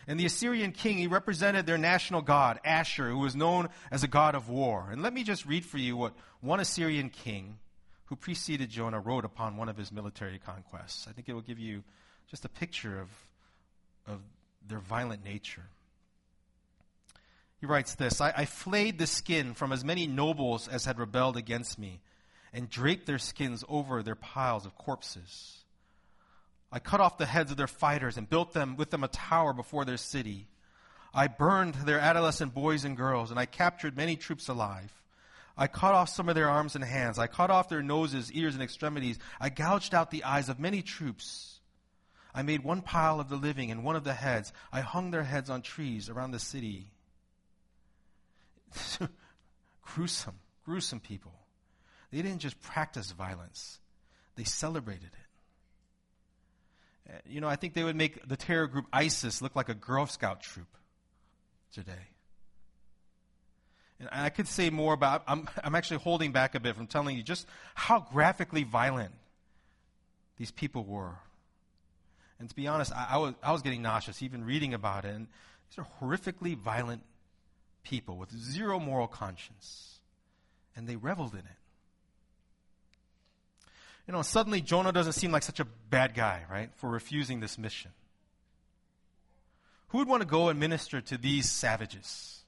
And 0.08 0.20
the 0.20 0.26
Assyrian 0.26 0.72
king, 0.72 0.98
he 0.98 1.08
represented 1.08 1.66
their 1.66 1.78
national 1.78 2.24
god, 2.24 2.60
Ashur, 2.66 3.10
who 3.10 3.20
was 3.20 3.36
known 3.36 3.70
as 3.92 4.04
a 4.04 4.08
god 4.08 4.34
of 4.34 4.50
war. 4.50 4.90
And 4.92 5.04
let 5.04 5.14
me 5.14 5.24
just 5.24 5.46
read 5.46 5.64
for 5.64 5.78
you 5.78 5.96
what 5.96 6.14
one 6.42 6.60
Assyrian 6.60 7.10
king, 7.10 7.60
who 8.06 8.16
preceded 8.16 8.72
Jonah, 8.72 9.00
wrote 9.00 9.24
upon 9.24 9.56
one 9.56 9.70
of 9.70 9.78
his 9.78 9.92
military 9.92 10.40
conquests. 10.40 11.08
I 11.08 11.12
think 11.12 11.30
it 11.30 11.34
will 11.34 11.42
give 11.42 11.60
you 11.60 11.84
just 12.28 12.44
a 12.44 12.50
picture 12.50 13.00
of, 13.00 13.10
of 14.08 14.20
their 14.68 14.80
violent 14.80 15.24
nature. 15.24 15.66
He 17.60 17.66
writes 17.66 17.96
this 17.96 18.22
I, 18.22 18.34
I 18.36 18.46
flayed 18.46 18.98
the 18.98 19.08
skin 19.08 19.54
from 19.54 19.72
as 19.72 19.84
many 19.84 20.08
nobles 20.08 20.68
as 20.68 20.86
had 20.86 20.98
rebelled 20.98 21.38
against 21.38 21.78
me, 21.78 22.00
and 22.54 22.70
draped 22.70 23.06
their 23.06 23.20
skins 23.20 23.64
over 23.68 24.02
their 24.02 24.16
piles 24.16 24.66
of 24.66 24.78
corpses. 24.78 25.60
I 26.72 26.80
cut 26.80 27.02
off 27.02 27.18
the 27.18 27.26
heads 27.26 27.52
of 27.52 27.58
their 27.58 27.68
fighters 27.68 28.18
and 28.18 28.30
built 28.30 28.54
them 28.54 28.76
with 28.76 28.90
them 28.92 29.04
a 29.04 29.08
tower 29.08 29.54
before 29.54 29.86
their 29.86 29.98
city. 29.98 30.48
I 31.14 31.28
burned 31.28 31.74
their 31.74 32.00
adolescent 32.00 32.54
boys 32.54 32.86
and 32.86 32.96
girls, 32.96 33.32
and 33.32 33.40
I 33.40 33.46
captured 33.46 33.98
many 33.98 34.16
troops 34.16 34.48
alive. 34.48 34.94
I 35.58 35.68
cut 35.68 35.94
off 35.94 36.10
some 36.10 36.30
of 36.30 36.36
their 36.36 36.50
arms 36.50 36.76
and 36.76 36.84
hands. 36.84 37.20
I 37.20 37.28
cut 37.28 37.50
off 37.50 37.70
their 37.70 37.82
noses, 37.82 38.32
ears, 38.32 38.54
and 38.54 38.64
extremities. 38.64 39.20
I 39.40 39.50
gouged 39.50 39.94
out 39.94 40.12
the 40.12 40.24
eyes 40.24 40.48
of 40.48 40.60
many 40.60 40.82
troops. 40.82 41.60
I 42.34 42.44
made 42.44 42.64
one 42.64 42.82
pile 42.82 43.20
of 43.20 43.30
the 43.30 43.36
living 43.36 43.72
and 43.72 43.84
one 43.84 43.96
of 43.96 44.04
the 44.04 44.14
heads. 44.14 44.54
I 44.72 44.82
hung 44.82 45.12
their 45.12 45.24
heads 45.24 45.50
on 45.50 45.62
trees 45.62 46.10
around 46.10 46.32
the 46.32 46.40
city. 46.40 46.92
gruesome, 49.82 50.40
gruesome 50.64 51.00
people. 51.00 51.34
They 52.12 52.22
didn't 52.22 52.40
just 52.40 52.60
practice 52.62 53.12
violence, 53.12 53.80
they 54.36 54.44
celebrated 54.44 55.12
it. 55.14 55.14
Uh, 57.12 57.18
you 57.26 57.42
know, 57.42 57.48
I 57.48 57.56
think 57.56 57.74
they 57.74 57.84
would 57.84 57.96
make 57.96 58.28
the 58.28 58.38
terror 58.38 58.68
group 58.68 58.86
ISIS 58.94 59.42
look 59.42 59.56
like 59.56 59.70
a 59.70 59.74
Girl 59.74 60.06
Scout 60.06 60.42
troop 60.42 60.68
today. 61.74 62.10
And 64.00 64.10
I 64.12 64.30
could 64.30 64.48
say 64.48 64.70
more, 64.70 64.96
but 64.96 65.24
I'm, 65.28 65.50
I'm 65.64 65.76
actually 65.76 65.98
holding 65.98 66.32
back 66.32 66.56
a 66.56 66.60
bit 66.60 66.76
from 66.76 66.88
telling 66.88 67.18
you 67.18 67.24
just 67.24 67.46
how 67.76 68.00
graphically 68.00 68.64
violent 68.64 69.12
these 70.38 70.52
people 70.52 70.86
were. 70.86 71.16
And 72.40 72.50
to 72.50 72.56
be 72.56 72.68
honest, 72.68 72.94
I, 72.94 73.08
I, 73.12 73.18
was, 73.18 73.34
I 73.44 73.52
was 73.52 73.62
getting 73.62 73.82
nauseous 73.82 74.24
even 74.24 74.46
reading 74.46 74.74
about 74.74 75.04
it. 75.04 75.14
And 75.14 75.28
these 75.70 75.80
are 75.84 75.88
horrifically 76.02 76.56
violent 76.56 77.04
people 77.84 78.18
with 78.18 78.32
zero 78.32 78.80
moral 78.80 79.08
conscience. 79.08 80.00
And 80.76 80.88
they 80.88 80.96
reveled 80.96 81.34
in 81.34 81.40
it. 81.40 81.59
You 84.10 84.14
know, 84.14 84.24
suddenly 84.24 84.60
Jonah 84.60 84.92
doesn't 84.92 85.14
seem 85.14 85.32
like 85.32 85.44
such 85.44 85.60
a 85.60 85.66
bad 85.92 86.16
guy, 86.16 86.42
right, 86.50 86.72
for 86.78 86.90
refusing 86.90 87.42
this 87.42 87.60
mission. 87.60 87.92
Who 89.90 90.00
would 90.00 90.08
want 90.08 90.24
to 90.24 90.28
go 90.28 90.50
and 90.50 90.60
minister 90.60 91.00
to 91.00 91.16
these 91.16 91.48
savages? 91.48 92.42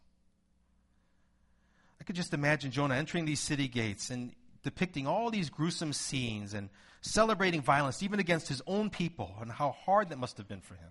I 2.00 2.04
could 2.04 2.16
just 2.16 2.34
imagine 2.34 2.72
Jonah 2.72 2.96
entering 2.96 3.26
these 3.26 3.40
city 3.40 3.68
gates 3.68 4.10
and 4.10 4.32
depicting 4.64 5.06
all 5.06 5.30
these 5.30 5.52
gruesome 5.52 5.94
scenes 5.94 6.56
and 6.56 6.70
celebrating 7.02 7.62
violence 7.62 8.02
even 8.02 8.20
against 8.20 8.48
his 8.48 8.64
own 8.66 8.90
people 8.90 9.36
and 9.40 9.52
how 9.52 9.76
hard 9.86 10.10
that 10.10 10.18
must 10.18 10.38
have 10.38 10.48
been 10.48 10.62
for 10.62 10.74
him. 10.74 10.90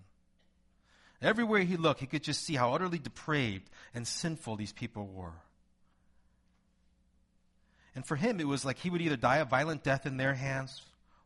Everywhere 1.21 1.63
he 1.63 1.75
looked, 1.75 1.99
he 1.99 2.07
could 2.07 2.23
just 2.23 2.45
see 2.45 2.55
how 2.55 2.73
utterly 2.73 2.97
depraved 2.97 3.69
and 3.93 4.07
sinful 4.07 4.55
these 4.55 4.71
people 4.71 5.05
were. 5.05 5.33
And 7.95 8.05
for 8.05 8.15
him, 8.15 8.39
it 8.39 8.47
was 8.47 8.63
like 8.63 8.77
he 8.77 8.89
would 8.89 9.01
either 9.01 9.17
die 9.17 9.37
a 9.37 9.45
violent 9.45 9.83
death 9.83 10.05
in 10.05 10.17
their 10.17 10.33
hands 10.33 10.81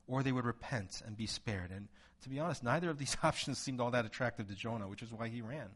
or 0.08 0.24
they 0.24 0.32
would 0.32 0.46
repent 0.46 1.02
and 1.06 1.16
be 1.16 1.28
spared. 1.28 1.72
And 1.72 1.88
to 2.24 2.30
be 2.30 2.40
honest, 2.40 2.64
neither 2.64 2.90
of 2.90 2.98
these 2.98 3.16
options 3.24 3.58
seemed 3.58 3.80
all 3.80 3.92
that 3.92 4.06
attractive 4.06 4.48
to 4.48 4.56
Jonah, 4.56 4.88
which 4.88 5.02
is 5.02 5.14
why 5.14 5.28
he 5.28 5.42
ran. 5.42 5.70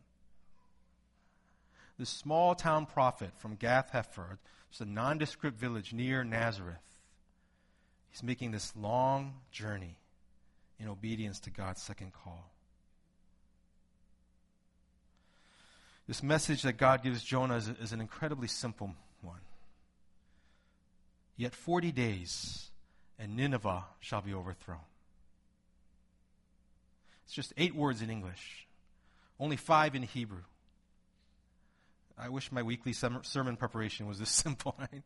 This 1.97 2.09
small 2.09 2.55
town 2.55 2.85
prophet 2.85 3.31
from 3.37 3.55
Gath 3.55 3.91
Hepher, 3.91 4.37
just 4.69 4.81
a 4.81 4.85
nondescript 4.85 5.59
village 5.59 5.93
near 5.93 6.23
Nazareth, 6.23 6.77
he's 8.09 8.23
making 8.23 8.51
this 8.51 8.73
long 8.75 9.33
journey 9.51 9.97
in 10.79 10.87
obedience 10.87 11.41
to 11.41 11.49
God's 11.49 11.81
second 11.81 12.13
call. 12.13 12.49
This 16.07 16.23
message 16.23 16.63
that 16.63 16.77
God 16.77 17.03
gives 17.03 17.21
Jonah 17.21 17.57
is, 17.57 17.67
is 17.67 17.93
an 17.93 18.01
incredibly 18.01 18.47
simple 18.47 18.95
one. 19.21 19.41
Yet 21.39 21.55
40 21.55 21.93
days, 21.93 22.69
and 23.17 23.37
Nineveh 23.37 23.85
shall 24.01 24.19
be 24.19 24.33
overthrown. 24.33 24.81
It's 27.23 27.33
just 27.33 27.53
eight 27.55 27.73
words 27.73 28.01
in 28.01 28.09
English, 28.09 28.67
only 29.39 29.55
five 29.55 29.95
in 29.95 30.03
Hebrew. 30.03 30.43
I 32.17 32.27
wish 32.27 32.51
my 32.51 32.61
weekly 32.61 32.91
sermon 32.91 33.55
preparation 33.55 34.05
was 34.05 34.19
this 34.19 34.29
simple, 34.43 34.75
right? 34.77 35.01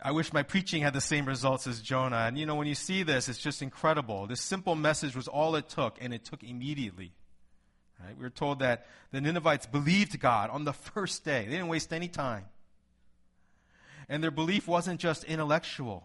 I 0.00 0.12
wish 0.12 0.32
my 0.32 0.44
preaching 0.44 0.82
had 0.82 0.94
the 0.94 1.00
same 1.00 1.26
results 1.26 1.66
as 1.66 1.82
Jonah. 1.82 2.18
And 2.18 2.38
you 2.38 2.46
know, 2.46 2.54
when 2.54 2.68
you 2.68 2.76
see 2.76 3.02
this, 3.02 3.28
it's 3.28 3.40
just 3.40 3.62
incredible. 3.62 4.28
This 4.28 4.40
simple 4.40 4.76
message 4.76 5.16
was 5.16 5.26
all 5.26 5.56
it 5.56 5.68
took, 5.68 5.98
and 6.00 6.14
it 6.14 6.24
took 6.24 6.44
immediately. 6.44 7.10
Right? 8.00 8.16
We 8.16 8.24
are 8.26 8.30
told 8.30 8.60
that 8.60 8.86
the 9.10 9.20
Ninevites 9.20 9.66
believed 9.66 10.20
God 10.20 10.50
on 10.50 10.64
the 10.64 10.72
first 10.94 11.24
day. 11.24 11.46
They 11.46 11.50
didn't 11.50 11.66
waste 11.66 11.92
any 11.92 12.06
time. 12.06 12.44
And 14.08 14.22
their 14.22 14.30
belief 14.30 14.68
wasn't 14.68 15.00
just 15.00 15.24
intellectual, 15.24 16.04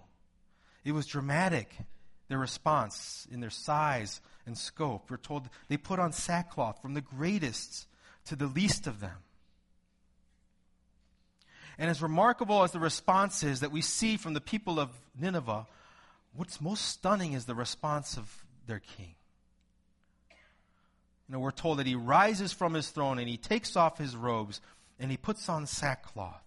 it 0.84 0.92
was 0.92 1.06
dramatic. 1.06 1.76
Their 2.30 2.38
response 2.38 3.28
in 3.32 3.40
their 3.40 3.50
size 3.50 4.22
and 4.46 4.56
scope. 4.56 5.10
We're 5.10 5.18
told 5.18 5.50
they 5.68 5.78
put 5.78 5.98
on 5.98 6.12
sackcloth 6.12 6.80
from 6.80 6.94
the 6.94 7.02
greatest 7.02 7.88
to 8.26 8.36
the 8.36 8.46
least 8.46 8.86
of 8.86 9.00
them. 9.00 9.18
And 11.80 11.90
as 11.90 12.04
remarkable 12.04 12.62
as 12.62 12.72
the 12.72 12.80
response 12.80 13.42
is 13.42 13.62
that 13.62 13.72
we 13.72 13.82
see 13.82 14.16
from 14.16 14.36
the 14.36 14.42
people 14.42 14.80
of 14.80 14.92
Nineveh, 15.20 15.66
what's 16.36 16.62
most 16.62 16.86
stunning 16.86 17.34
is 17.34 17.46
the 17.46 17.56
response 17.56 18.16
of 18.16 18.46
their 18.68 18.80
king. 18.80 19.16
You 21.28 21.34
know, 21.34 21.40
we're 21.40 21.52
told 21.52 21.80
that 21.80 21.88
he 21.88 21.96
rises 21.96 22.54
from 22.54 22.74
his 22.74 22.90
throne 22.90 23.18
and 23.18 23.28
he 23.28 23.38
takes 23.38 23.76
off 23.76 23.98
his 23.98 24.16
robes 24.16 24.62
and 25.00 25.10
he 25.10 25.18
puts 25.18 25.50
on 25.50 25.66
sackcloth 25.66 26.44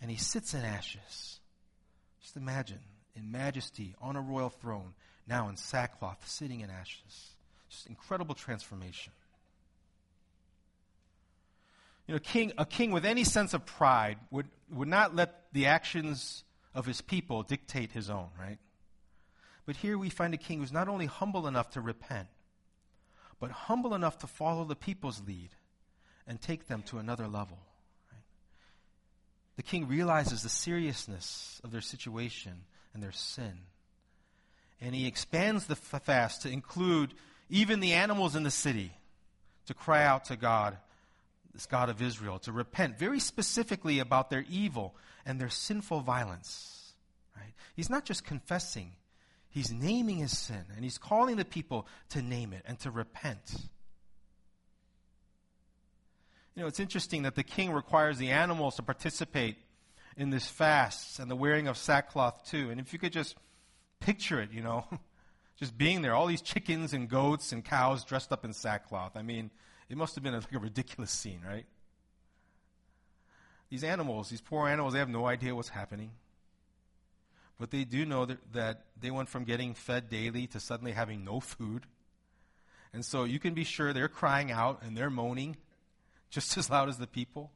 and 0.00 0.10
he 0.10 0.16
sits 0.16 0.54
in 0.54 0.64
ashes. 0.64 1.40
Just 2.22 2.36
imagine, 2.36 2.80
in 3.14 3.30
majesty, 3.30 3.94
on 4.00 4.16
a 4.16 4.20
royal 4.20 4.50
throne, 4.50 4.94
now 5.26 5.48
in 5.48 5.56
sackcloth, 5.56 6.28
sitting 6.28 6.60
in 6.60 6.70
ashes. 6.70 7.30
Just 7.68 7.86
incredible 7.86 8.34
transformation. 8.34 9.12
You 12.06 12.14
know, 12.14 12.20
king, 12.20 12.52
a 12.58 12.66
king 12.66 12.90
with 12.90 13.04
any 13.04 13.24
sense 13.24 13.54
of 13.54 13.64
pride 13.64 14.18
would, 14.30 14.48
would 14.72 14.88
not 14.88 15.14
let 15.14 15.44
the 15.52 15.66
actions 15.66 16.42
of 16.74 16.86
his 16.86 17.00
people 17.00 17.42
dictate 17.42 17.92
his 17.92 18.10
own, 18.10 18.28
right? 18.38 18.58
But 19.66 19.76
here 19.76 19.96
we 19.96 20.10
find 20.10 20.34
a 20.34 20.38
king 20.38 20.58
who's 20.58 20.72
not 20.72 20.88
only 20.88 21.06
humble 21.06 21.46
enough 21.46 21.70
to 21.70 21.80
repent, 21.80 22.28
but 23.38 23.50
humble 23.50 23.94
enough 23.94 24.18
to 24.18 24.26
follow 24.26 24.64
the 24.64 24.74
people's 24.74 25.22
lead 25.26 25.50
and 26.26 26.40
take 26.40 26.66
them 26.66 26.82
to 26.82 26.98
another 26.98 27.28
level. 27.28 27.58
The 29.60 29.64
king 29.64 29.88
realizes 29.88 30.42
the 30.42 30.48
seriousness 30.48 31.60
of 31.62 31.70
their 31.70 31.82
situation 31.82 32.64
and 32.94 33.02
their 33.02 33.12
sin. 33.12 33.58
And 34.80 34.94
he 34.94 35.06
expands 35.06 35.66
the 35.66 35.76
fast 35.76 36.40
to 36.42 36.50
include 36.50 37.12
even 37.50 37.80
the 37.80 37.92
animals 37.92 38.34
in 38.34 38.42
the 38.42 38.50
city 38.50 38.90
to 39.66 39.74
cry 39.74 40.02
out 40.02 40.24
to 40.24 40.36
God, 40.36 40.78
this 41.52 41.66
God 41.66 41.90
of 41.90 42.00
Israel, 42.00 42.38
to 42.38 42.52
repent 42.52 42.98
very 42.98 43.20
specifically 43.20 43.98
about 43.98 44.30
their 44.30 44.46
evil 44.48 44.94
and 45.26 45.38
their 45.38 45.50
sinful 45.50 46.00
violence. 46.00 46.94
Right? 47.36 47.52
He's 47.76 47.90
not 47.90 48.06
just 48.06 48.24
confessing, 48.24 48.92
He's 49.50 49.70
naming 49.70 50.20
his 50.20 50.38
sin 50.38 50.64
and 50.74 50.84
he's 50.84 50.96
calling 50.96 51.36
the 51.36 51.44
people 51.44 51.86
to 52.10 52.22
name 52.22 52.54
it 52.54 52.62
and 52.66 52.78
to 52.78 52.90
repent. 52.90 53.52
You 56.54 56.62
know, 56.62 56.68
it's 56.68 56.80
interesting 56.80 57.22
that 57.22 57.36
the 57.36 57.44
king 57.44 57.72
requires 57.72 58.18
the 58.18 58.30
animals 58.30 58.76
to 58.76 58.82
participate 58.82 59.56
in 60.16 60.30
this 60.30 60.46
fast 60.46 61.18
and 61.18 61.30
the 61.30 61.36
wearing 61.36 61.68
of 61.68 61.76
sackcloth 61.76 62.44
too. 62.44 62.70
And 62.70 62.80
if 62.80 62.92
you 62.92 62.98
could 62.98 63.12
just 63.12 63.36
picture 64.00 64.40
it, 64.40 64.52
you 64.52 64.62
know, 64.62 64.84
just 65.58 65.78
being 65.78 66.02
there, 66.02 66.14
all 66.14 66.26
these 66.26 66.42
chickens 66.42 66.92
and 66.92 67.08
goats 67.08 67.52
and 67.52 67.64
cows 67.64 68.04
dressed 68.04 68.32
up 68.32 68.44
in 68.44 68.52
sackcloth. 68.52 69.16
I 69.16 69.22
mean, 69.22 69.50
it 69.88 69.96
must 69.96 70.14
have 70.14 70.24
been 70.24 70.34
a, 70.34 70.38
like 70.38 70.52
a 70.52 70.58
ridiculous 70.58 71.10
scene, 71.10 71.40
right? 71.46 71.66
These 73.68 73.84
animals, 73.84 74.30
these 74.30 74.40
poor 74.40 74.68
animals, 74.68 74.94
they 74.94 74.98
have 74.98 75.08
no 75.08 75.26
idea 75.26 75.54
what's 75.54 75.68
happening. 75.68 76.10
But 77.58 77.70
they 77.70 77.84
do 77.84 78.04
know 78.04 78.24
that, 78.24 78.52
that 78.52 78.84
they 79.00 79.10
went 79.10 79.28
from 79.28 79.44
getting 79.44 79.74
fed 79.74 80.08
daily 80.08 80.46
to 80.48 80.60
suddenly 80.60 80.92
having 80.92 81.24
no 81.24 81.40
food. 81.40 81.86
And 82.92 83.04
so 83.04 83.24
you 83.24 83.38
can 83.38 83.54
be 83.54 83.64
sure 83.64 83.92
they're 83.92 84.08
crying 84.08 84.50
out 84.50 84.82
and 84.82 84.96
they're 84.96 85.10
moaning 85.10 85.56
just 86.30 86.56
as 86.56 86.70
loud 86.70 86.88
as 86.88 86.98
the 86.98 87.06
people. 87.06 87.50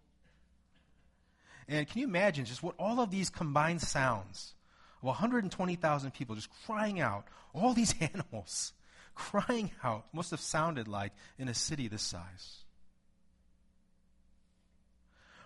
And 1.66 1.88
can 1.88 2.00
you 2.00 2.06
imagine 2.06 2.44
just 2.44 2.62
what 2.62 2.74
all 2.78 3.00
of 3.00 3.10
these 3.10 3.30
combined 3.30 3.80
sounds 3.80 4.54
of 5.00 5.06
120,000 5.06 6.10
people 6.12 6.34
just 6.34 6.50
crying 6.66 7.00
out, 7.00 7.26
all 7.54 7.72
these 7.72 7.94
animals 8.00 8.72
crying 9.14 9.70
out 9.82 10.06
must 10.12 10.30
have 10.30 10.40
sounded 10.40 10.88
like 10.88 11.12
in 11.38 11.48
a 11.48 11.54
city 11.54 11.88
this 11.88 12.02
size? 12.02 12.64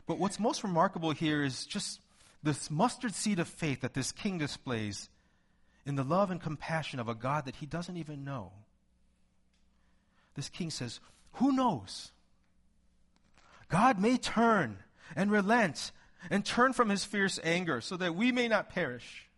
But 0.07 0.19
what's 0.19 0.41
most 0.41 0.65
remarkable 0.65 1.11
here 1.11 1.45
is 1.45 1.67
just 1.67 2.01
this 2.43 2.71
mustard 2.71 3.15
seed 3.15 3.39
of 3.39 3.47
faith 3.47 3.83
that 3.83 3.95
this 3.95 4.11
king 4.11 4.39
displays 4.39 5.11
in 5.85 5.97
the 5.97 6.05
love 6.05 6.31
and 6.31 6.41
compassion 6.41 6.99
of 6.99 7.09
a 7.09 7.15
God 7.15 7.45
that 7.45 7.57
he 7.57 7.67
doesn't 7.67 7.97
even 7.97 8.25
know. 8.25 8.53
This 10.35 10.49
king 10.49 10.71
says, 10.71 11.01
Who 11.35 11.53
knows? 11.53 12.13
God 13.69 14.01
may 14.01 14.17
turn 14.17 14.79
and 15.15 15.31
relent 15.31 15.93
and 16.31 16.45
turn 16.45 16.73
from 16.73 16.89
his 16.89 17.05
fierce 17.05 17.39
anger 17.43 17.81
so 17.81 17.97
that 17.97 18.15
we 18.15 18.33
may 18.33 18.49
not 18.49 18.71
perish. 18.71 19.29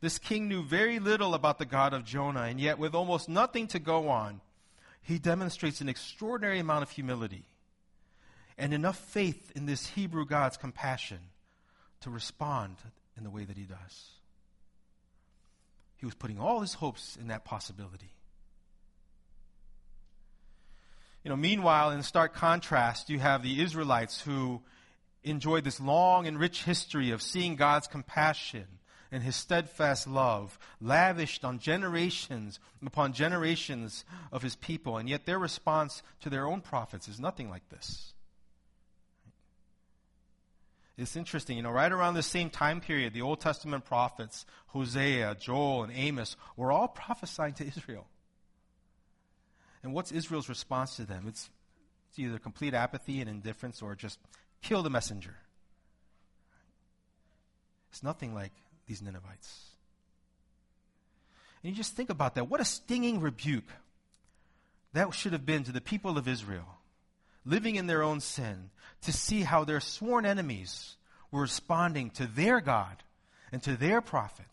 This 0.00 0.18
king 0.18 0.48
knew 0.48 0.62
very 0.64 0.98
little 0.98 1.34
about 1.34 1.58
the 1.58 1.64
God 1.64 1.92
of 1.92 2.04
Jonah, 2.04 2.42
and 2.42 2.58
yet, 2.58 2.78
with 2.78 2.94
almost 2.94 3.28
nothing 3.28 3.68
to 3.68 3.78
go 3.78 4.08
on, 4.08 4.40
he 5.00 5.18
demonstrates 5.18 5.80
an 5.80 5.88
extraordinary 5.88 6.58
amount 6.58 6.82
of 6.82 6.90
humility 6.90 7.44
and 8.58 8.74
enough 8.74 8.98
faith 8.98 9.52
in 9.54 9.66
this 9.66 9.88
Hebrew 9.88 10.26
God's 10.26 10.56
compassion 10.56 11.18
to 12.00 12.10
respond 12.10 12.76
in 13.16 13.24
the 13.24 13.30
way 13.30 13.44
that 13.44 13.56
he 13.56 13.64
does. 13.64 14.10
He 15.96 16.06
was 16.06 16.14
putting 16.14 16.40
all 16.40 16.60
his 16.60 16.74
hopes 16.74 17.16
in 17.20 17.28
that 17.28 17.44
possibility. 17.44 18.12
You 21.24 21.28
know, 21.28 21.36
meanwhile, 21.36 21.90
in 21.90 22.02
stark 22.02 22.34
contrast, 22.34 23.08
you 23.08 23.20
have 23.20 23.42
the 23.42 23.62
Israelites 23.62 24.20
who 24.20 24.62
enjoyed 25.22 25.64
this 25.64 25.80
long 25.80 26.26
and 26.26 26.38
rich 26.38 26.64
history 26.64 27.10
of 27.10 27.22
seeing 27.22 27.54
God's 27.54 27.86
compassion 27.86 28.66
and 29.12 29.22
his 29.22 29.36
steadfast 29.36 30.08
love 30.08 30.58
lavished 30.80 31.44
on 31.44 31.58
generations 31.58 32.58
upon 32.84 33.12
generations 33.12 34.04
of 34.32 34.42
his 34.42 34.56
people, 34.56 34.96
and 34.96 35.08
yet 35.08 35.26
their 35.26 35.38
response 35.38 36.02
to 36.22 36.30
their 36.30 36.46
own 36.46 36.60
prophets 36.60 37.06
is 37.06 37.20
nothing 37.20 37.48
like 37.50 37.68
this. 37.68 38.14
It's 40.98 41.16
interesting, 41.16 41.56
you 41.56 41.62
know, 41.62 41.70
right 41.70 41.92
around 41.92 42.14
the 42.14 42.22
same 42.22 42.50
time 42.50 42.80
period, 42.80 43.12
the 43.12 43.22
Old 43.22 43.40
Testament 43.40 43.84
prophets, 43.84 44.44
Hosea, 44.68 45.36
Joel, 45.38 45.84
and 45.84 45.92
Amos, 45.94 46.36
were 46.56 46.72
all 46.72 46.88
prophesying 46.88 47.54
to 47.54 47.66
Israel. 47.66 48.06
And 49.82 49.92
what's 49.92 50.12
Israel's 50.12 50.48
response 50.48 50.96
to 50.96 51.04
them? 51.04 51.24
It's, 51.26 51.50
it's 52.10 52.18
either 52.18 52.38
complete 52.38 52.74
apathy 52.74 53.20
and 53.20 53.28
indifference 53.28 53.82
or 53.82 53.94
just 53.94 54.18
kill 54.62 54.82
the 54.82 54.90
messenger. 54.90 55.34
It's 57.90 58.02
nothing 58.02 58.34
like 58.34 58.52
these 58.86 59.02
Ninevites. 59.02 59.68
And 61.62 61.70
you 61.70 61.76
just 61.76 61.94
think 61.94 62.10
about 62.10 62.34
that. 62.34 62.48
What 62.48 62.60
a 62.60 62.64
stinging 62.64 63.20
rebuke 63.20 63.68
that 64.92 65.12
should 65.14 65.32
have 65.32 65.46
been 65.46 65.64
to 65.64 65.72
the 65.72 65.80
people 65.80 66.18
of 66.18 66.28
Israel, 66.28 66.78
living 67.44 67.76
in 67.76 67.86
their 67.86 68.02
own 68.02 68.20
sin, 68.20 68.70
to 69.02 69.12
see 69.12 69.42
how 69.42 69.64
their 69.64 69.80
sworn 69.80 70.26
enemies 70.26 70.96
were 71.30 71.42
responding 71.42 72.10
to 72.10 72.26
their 72.26 72.60
God 72.60 73.02
and 73.50 73.62
to 73.62 73.76
their 73.76 74.00
prophet. 74.00 74.46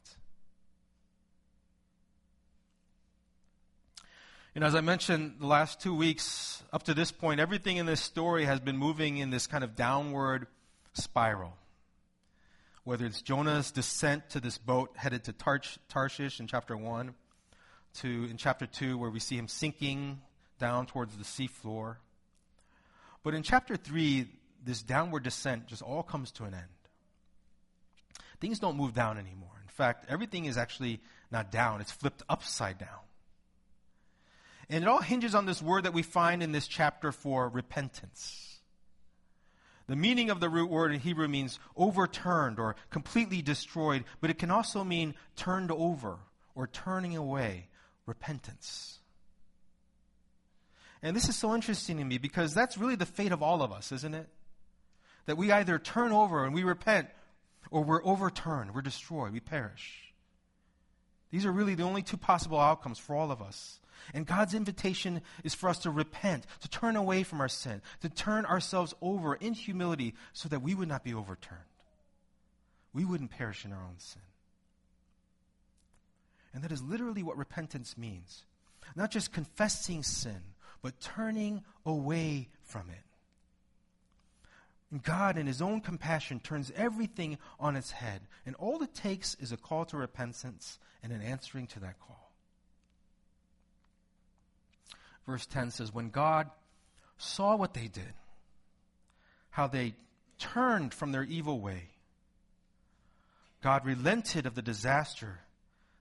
And 4.55 4.63
as 4.63 4.73
I 4.73 4.81
mentioned 4.81 5.35
the 5.39 5.45
last 5.45 5.79
two 5.79 5.93
weeks, 5.93 6.63
up 6.73 6.83
to 6.83 6.93
this 6.93 7.11
point, 7.11 7.39
everything 7.39 7.77
in 7.77 7.85
this 7.85 8.01
story 8.01 8.45
has 8.45 8.59
been 8.59 8.77
moving 8.77 9.17
in 9.17 9.29
this 9.29 9.45
kind 9.45 9.63
of 9.63 9.75
downward 9.75 10.47
spiral. 10.93 11.53
Whether 12.83 13.05
it's 13.05 13.21
Jonah's 13.21 13.71
descent 13.71 14.31
to 14.31 14.39
this 14.39 14.57
boat 14.57 14.91
headed 14.95 15.25
to 15.25 15.33
Tarshish 15.87 16.39
in 16.39 16.47
chapter 16.47 16.75
1, 16.75 17.13
to 17.95 18.27
in 18.29 18.37
chapter 18.37 18.65
2, 18.65 18.97
where 18.97 19.11
we 19.11 19.19
see 19.19 19.37
him 19.37 19.47
sinking 19.47 20.21
down 20.57 20.87
towards 20.87 21.15
the 21.15 21.23
seafloor. 21.23 21.97
But 23.23 23.35
in 23.35 23.43
chapter 23.43 23.77
3, 23.77 24.27
this 24.65 24.81
downward 24.81 25.23
descent 25.23 25.67
just 25.67 25.83
all 25.83 26.01
comes 26.01 26.31
to 26.33 26.45
an 26.45 26.55
end. 26.55 26.63
Things 28.39 28.59
don't 28.59 28.77
move 28.77 28.93
down 28.93 29.17
anymore. 29.17 29.61
In 29.61 29.69
fact, 29.69 30.05
everything 30.09 30.45
is 30.45 30.57
actually 30.57 31.01
not 31.31 31.51
down, 31.51 31.81
it's 31.81 31.91
flipped 31.91 32.23
upside 32.27 32.79
down. 32.79 32.99
And 34.69 34.83
it 34.83 34.87
all 34.87 35.01
hinges 35.01 35.33
on 35.33 35.45
this 35.45 35.61
word 35.61 35.85
that 35.85 35.93
we 35.93 36.03
find 36.03 36.43
in 36.43 36.51
this 36.51 36.67
chapter 36.67 37.11
for 37.11 37.49
repentance. 37.49 38.59
The 39.87 39.95
meaning 39.95 40.29
of 40.29 40.39
the 40.39 40.49
root 40.49 40.69
word 40.69 40.93
in 40.93 40.99
Hebrew 40.99 41.27
means 41.27 41.59
overturned 41.75 42.59
or 42.59 42.75
completely 42.91 43.41
destroyed, 43.41 44.03
but 44.21 44.29
it 44.29 44.37
can 44.37 44.51
also 44.51 44.83
mean 44.83 45.15
turned 45.35 45.71
over 45.71 46.19
or 46.53 46.67
turning 46.67 47.17
away, 47.17 47.69
repentance. 48.05 48.99
And 51.01 51.15
this 51.15 51.27
is 51.27 51.35
so 51.35 51.55
interesting 51.55 51.97
to 51.97 52.03
me 52.03 52.19
because 52.19 52.53
that's 52.53 52.77
really 52.77 52.95
the 52.95 53.05
fate 53.07 53.31
of 53.31 53.41
all 53.41 53.63
of 53.63 53.71
us, 53.71 53.91
isn't 53.91 54.13
it? 54.13 54.27
That 55.25 55.37
we 55.37 55.51
either 55.51 55.79
turn 55.79 56.11
over 56.11 56.45
and 56.45 56.53
we 56.53 56.63
repent, 56.63 57.07
or 57.71 57.83
we're 57.83 58.05
overturned, 58.05 58.75
we're 58.75 58.81
destroyed, 58.81 59.31
we 59.31 59.39
perish. 59.39 60.13
These 61.31 61.45
are 61.45 61.51
really 61.51 61.75
the 61.75 61.83
only 61.83 62.01
two 62.01 62.17
possible 62.17 62.59
outcomes 62.59 62.99
for 62.99 63.15
all 63.15 63.31
of 63.31 63.41
us. 63.41 63.79
And 64.13 64.25
God's 64.25 64.53
invitation 64.53 65.21
is 65.43 65.53
for 65.53 65.69
us 65.69 65.79
to 65.79 65.91
repent, 65.91 66.45
to 66.61 66.69
turn 66.69 66.95
away 66.95 67.23
from 67.23 67.41
our 67.41 67.47
sin, 67.47 67.81
to 68.01 68.09
turn 68.09 68.45
ourselves 68.45 68.93
over 69.01 69.35
in 69.35 69.53
humility 69.53 70.15
so 70.33 70.49
that 70.49 70.61
we 70.61 70.75
would 70.75 70.87
not 70.87 71.03
be 71.03 71.13
overturned. 71.13 71.61
We 72.93 73.05
wouldn't 73.05 73.31
perish 73.31 73.65
in 73.65 73.71
our 73.71 73.83
own 73.83 73.97
sin. 73.99 74.21
And 76.53 76.63
that 76.63 76.71
is 76.71 76.81
literally 76.81 77.23
what 77.23 77.37
repentance 77.37 77.97
means. 77.97 78.43
Not 78.95 79.11
just 79.11 79.31
confessing 79.31 80.03
sin, 80.03 80.41
but 80.81 80.99
turning 80.99 81.63
away 81.85 82.49
from 82.63 82.89
it. 82.89 83.03
And 84.91 85.03
God, 85.03 85.37
in 85.37 85.45
His 85.45 85.61
own 85.61 85.81
compassion, 85.81 86.39
turns 86.39 86.71
everything 86.75 87.37
on 87.59 87.75
its 87.75 87.91
head. 87.91 88.21
And 88.45 88.55
all 88.55 88.81
it 88.81 88.95
takes 88.95 89.35
is 89.35 89.51
a 89.51 89.57
call 89.57 89.85
to 89.85 89.97
repentance 89.97 90.79
and 91.03 91.13
an 91.13 91.21
answering 91.21 91.67
to 91.67 91.79
that 91.81 91.99
call 91.99 92.28
verse 95.29 95.45
10 95.45 95.71
says, 95.71 95.93
When 95.93 96.09
God 96.09 96.49
saw 97.17 97.55
what 97.55 97.73
they 97.73 97.87
did, 97.87 98.13
how 99.51 99.67
they 99.67 99.93
turned 100.39 100.93
from 100.93 101.11
their 101.11 101.23
evil 101.23 101.59
way, 101.59 101.89
God 103.61 103.85
relented 103.85 104.45
of 104.45 104.55
the 104.55 104.61
disaster 104.61 105.39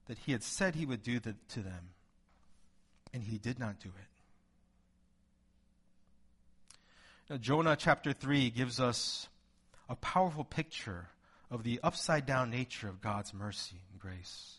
that 0.07 0.19
he 0.19 0.33
had 0.33 0.43
said 0.43 0.75
he 0.75 0.87
would 0.87 1.03
do 1.03 1.21
to 1.21 1.61
them, 1.61 1.91
and 3.13 3.23
he 3.23 3.39
did 3.39 3.59
not 3.59 3.81
do 3.81 3.89
it. 3.89 4.05
Now, 7.31 7.37
Jonah 7.37 7.77
chapter 7.77 8.13
3 8.13 8.49
gives 8.51 8.81
us 8.81 9.29
a 9.89 9.97
powerful 9.97 10.45
picture 10.45 11.09
of 11.51 11.63
the 11.63 11.81
upside 11.83 12.25
down 12.25 12.51
nature 12.51 12.89
of 12.89 13.03
God's 13.03 13.35
mercy 13.35 13.83
and 13.91 14.01
grace. 14.01 14.59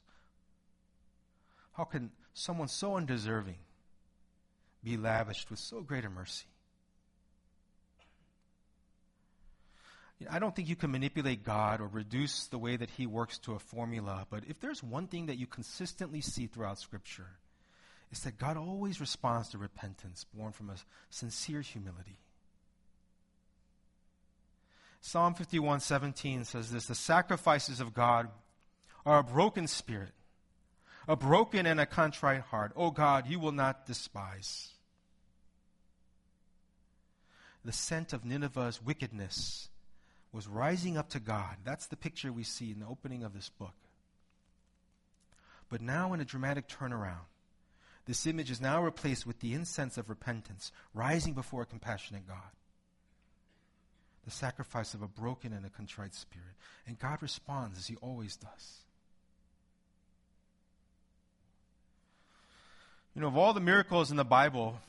How 1.74 1.86
can 1.86 2.12
someone 2.34 2.68
so 2.68 2.96
undeserving 2.96 3.58
be 4.84 4.98
lavished 4.98 5.50
with 5.50 5.60
so 5.60 5.82
great 5.82 6.06
a 6.06 6.10
mercy. 6.10 6.46
I 10.30 10.40
don't 10.40 10.54
think 10.54 10.68
you 10.68 10.76
can 10.76 10.92
manipulate 10.92 11.46
God 11.46 11.80
or 11.80 11.88
reduce 11.88 12.48
the 12.48 12.58
way 12.58 12.76
that 12.76 12.90
He 12.90 13.08
works 13.08 13.38
to 13.40 13.54
a 13.54 13.60
formula, 13.60 14.28
but 14.30 14.44
if 14.48 14.60
there's 14.60 14.84
one 14.84 15.08
thing 15.08 15.28
that 15.28 15.38
you 15.38 15.48
consistently 15.48 16.20
see 16.20 16.48
throughout 16.48 16.80
Scripture, 16.80 17.38
it's 18.12 18.22
that 18.22 18.38
God 18.38 18.58
always 18.58 19.00
responds 19.00 19.50
to 19.50 19.58
repentance 19.58 20.26
born 20.34 20.52
from 20.52 20.70
a 20.70 20.76
sincere 21.10 21.62
humility. 21.62 22.18
Psalm 25.02 25.34
51:17 25.36 26.44
says 26.44 26.72
this, 26.72 26.88
"The 26.88 26.96
sacrifices 26.96 27.80
of 27.80 27.94
God 27.94 28.30
are 29.06 29.20
a 29.20 29.24
broken 29.24 29.68
spirit, 29.68 30.14
a 31.10 31.16
broken 31.16 31.66
and 31.66 31.80
a 31.80 31.88
contrite 31.88 32.42
heart. 32.42 32.72
O 32.76 32.92
God, 32.92 33.28
you 33.28 33.40
will 33.40 33.52
not 33.52 33.88
despise. 33.88 34.70
The 37.66 37.72
scent 37.72 38.14
of 38.14 38.24
Nineveh's 38.24 38.80
wickedness 38.80 39.70
was 40.32 40.48
rising 40.48 40.98
up 40.98 41.10
to 41.10 41.20
God. 41.20 41.58
That's 41.66 41.88
the 41.88 41.98
picture 41.98 42.32
we 42.32 42.44
see 42.44 42.72
in 42.72 42.80
the 42.80 42.86
opening 42.86 43.24
of 43.24 43.34
this 43.34 43.50
book. 43.50 43.74
But 45.68 45.82
now, 45.82 46.14
in 46.14 46.22
a 46.22 46.26
dramatic 46.26 46.68
turnaround, 46.68 47.26
this 48.06 48.28
image 48.28 48.52
is 48.52 48.62
now 48.62 48.84
replaced 48.84 49.26
with 49.26 49.40
the 49.40 49.56
incense 49.56 49.98
of 49.98 50.10
repentance 50.10 50.72
rising 50.94 51.34
before 51.34 51.64
a 51.64 51.66
compassionate 51.66 52.28
God. 52.28 52.54
The 54.26 54.32
sacrifice 54.32 54.94
of 54.94 55.02
a 55.02 55.08
broken 55.08 55.54
and 55.54 55.66
a 55.66 55.70
contrite 55.70 56.14
spirit. 56.14 56.54
And 56.86 57.00
God 57.00 57.18
responds 57.24 57.80
as 57.80 57.88
he 57.88 57.96
always 57.96 58.36
does. 58.36 58.84
You 63.16 63.22
know, 63.22 63.28
of 63.28 63.38
all 63.38 63.54
the 63.54 63.60
miracles 63.60 64.12
in 64.12 64.18
the 64.18 64.26
Bible, 64.26 64.80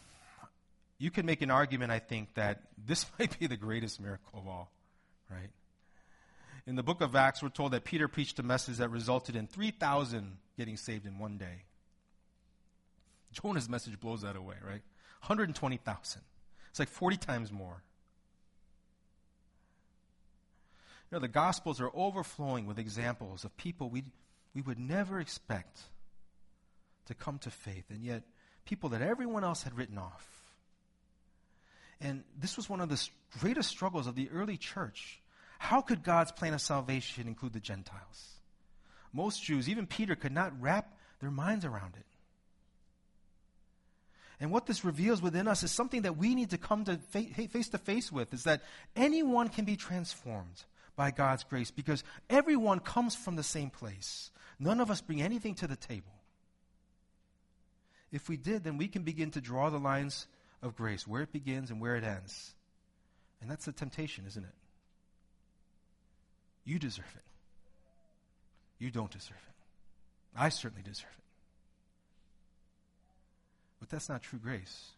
you 0.98 1.11
can 1.11 1.24
make 1.24 1.40
an 1.42 1.50
argument, 1.50 1.90
I 1.90 1.98
think, 1.98 2.35
that 2.35 2.62
this 2.87 3.06
might 3.18 3.38
be 3.38 3.46
the 3.46 3.56
greatest 3.56 4.00
miracle 4.00 4.38
of 4.38 4.46
all, 4.46 4.70
right? 5.30 5.50
In 6.66 6.76
the 6.76 6.83
book 6.83 7.00
of 7.00 7.16
Acts, 7.16 7.42
we're 7.42 7.48
told 7.48 7.72
that 7.72 7.85
Peter 7.85 8.06
preached 8.06 8.38
a 8.38 8.42
message 8.42 8.76
that 8.76 8.90
resulted 8.90 9.35
in 9.35 9.46
3,000 9.46 10.37
getting 10.56 10.76
saved 10.76 11.06
in 11.06 11.18
one 11.18 11.38
day. 11.38 11.64
Jonah's 13.33 13.68
message 13.68 13.98
blows 13.98 14.22
that 14.22 14.37
away, 14.37 14.56
right? 14.62 14.83
120,000. 15.22 16.22
It's 16.70 16.78
like 16.78 16.88
40 16.88 17.16
times 17.16 17.50
more. 17.50 17.83
You 21.11 21.16
know, 21.16 21.20
the 21.20 21.28
Gospels 21.28 21.80
are 21.80 21.90
overflowing 21.94 22.66
with 22.66 22.78
examples 22.78 23.44
of 23.44 23.56
people 23.56 23.88
we, 23.88 24.04
we 24.54 24.61
would 24.61 24.78
never 24.78 25.18
expect 25.18 25.80
to 27.06 27.14
come 27.14 27.38
to 27.40 27.50
faith, 27.50 27.84
and 27.90 28.04
yet 28.04 28.22
people 28.64 28.90
that 28.90 29.02
everyone 29.02 29.44
else 29.44 29.62
had 29.62 29.76
written 29.76 29.98
off. 29.98 30.26
And 32.00 32.24
this 32.38 32.56
was 32.56 32.68
one 32.68 32.80
of 32.80 32.88
the 32.88 33.08
greatest 33.40 33.68
struggles 33.68 34.06
of 34.06 34.14
the 34.14 34.30
early 34.30 34.56
church. 34.56 35.20
How 35.58 35.82
could 35.82 36.02
God's 36.02 36.32
plan 36.32 36.54
of 36.54 36.60
salvation 36.60 37.28
include 37.28 37.52
the 37.52 37.60
Gentiles? 37.60 38.34
Most 39.12 39.42
Jews, 39.42 39.68
even 39.68 39.86
Peter, 39.86 40.14
could 40.14 40.32
not 40.32 40.52
wrap 40.60 40.96
their 41.20 41.30
minds 41.30 41.64
around 41.64 41.94
it. 41.96 42.06
And 44.40 44.50
what 44.50 44.64
this 44.64 44.86
reveals 44.86 45.20
within 45.20 45.46
us 45.46 45.62
is 45.62 45.70
something 45.70 46.02
that 46.02 46.16
we 46.16 46.34
need 46.34 46.50
to 46.50 46.58
come 46.58 46.84
to 46.84 46.96
face 46.96 47.68
to 47.68 47.78
face 47.78 48.10
with 48.10 48.32
is 48.32 48.44
that 48.44 48.62
anyone 48.96 49.48
can 49.48 49.66
be 49.66 49.76
transformed 49.76 50.64
by 50.96 51.10
God's 51.10 51.44
grace 51.44 51.70
because 51.70 52.02
everyone 52.30 52.80
comes 52.80 53.14
from 53.14 53.36
the 53.36 53.42
same 53.42 53.68
place. 53.68 54.30
None 54.58 54.80
of 54.80 54.90
us 54.90 55.02
bring 55.02 55.20
anything 55.20 55.54
to 55.56 55.66
the 55.66 55.76
table. 55.76 56.12
If 58.12 58.28
we 58.28 58.36
did, 58.36 58.64
then 58.64 58.76
we 58.76 58.88
can 58.88 59.02
begin 59.02 59.30
to 59.32 59.40
draw 59.40 59.70
the 59.70 59.78
lines 59.78 60.26
of 60.62 60.76
grace, 60.76 61.06
where 61.06 61.22
it 61.22 61.32
begins 61.32 61.70
and 61.70 61.80
where 61.80 61.96
it 61.96 62.04
ends. 62.04 62.54
And 63.40 63.50
that's 63.50 63.64
the 63.64 63.72
temptation, 63.72 64.24
isn't 64.26 64.44
it? 64.44 64.54
You 66.64 66.78
deserve 66.78 67.12
it. 67.16 67.22
You 68.78 68.90
don't 68.90 69.10
deserve 69.10 69.36
it. 69.36 69.54
I 70.36 70.48
certainly 70.48 70.82
deserve 70.82 71.10
it. 71.10 71.24
But 73.80 73.88
that's 73.88 74.08
not 74.08 74.22
true 74.22 74.38
grace. 74.38 74.90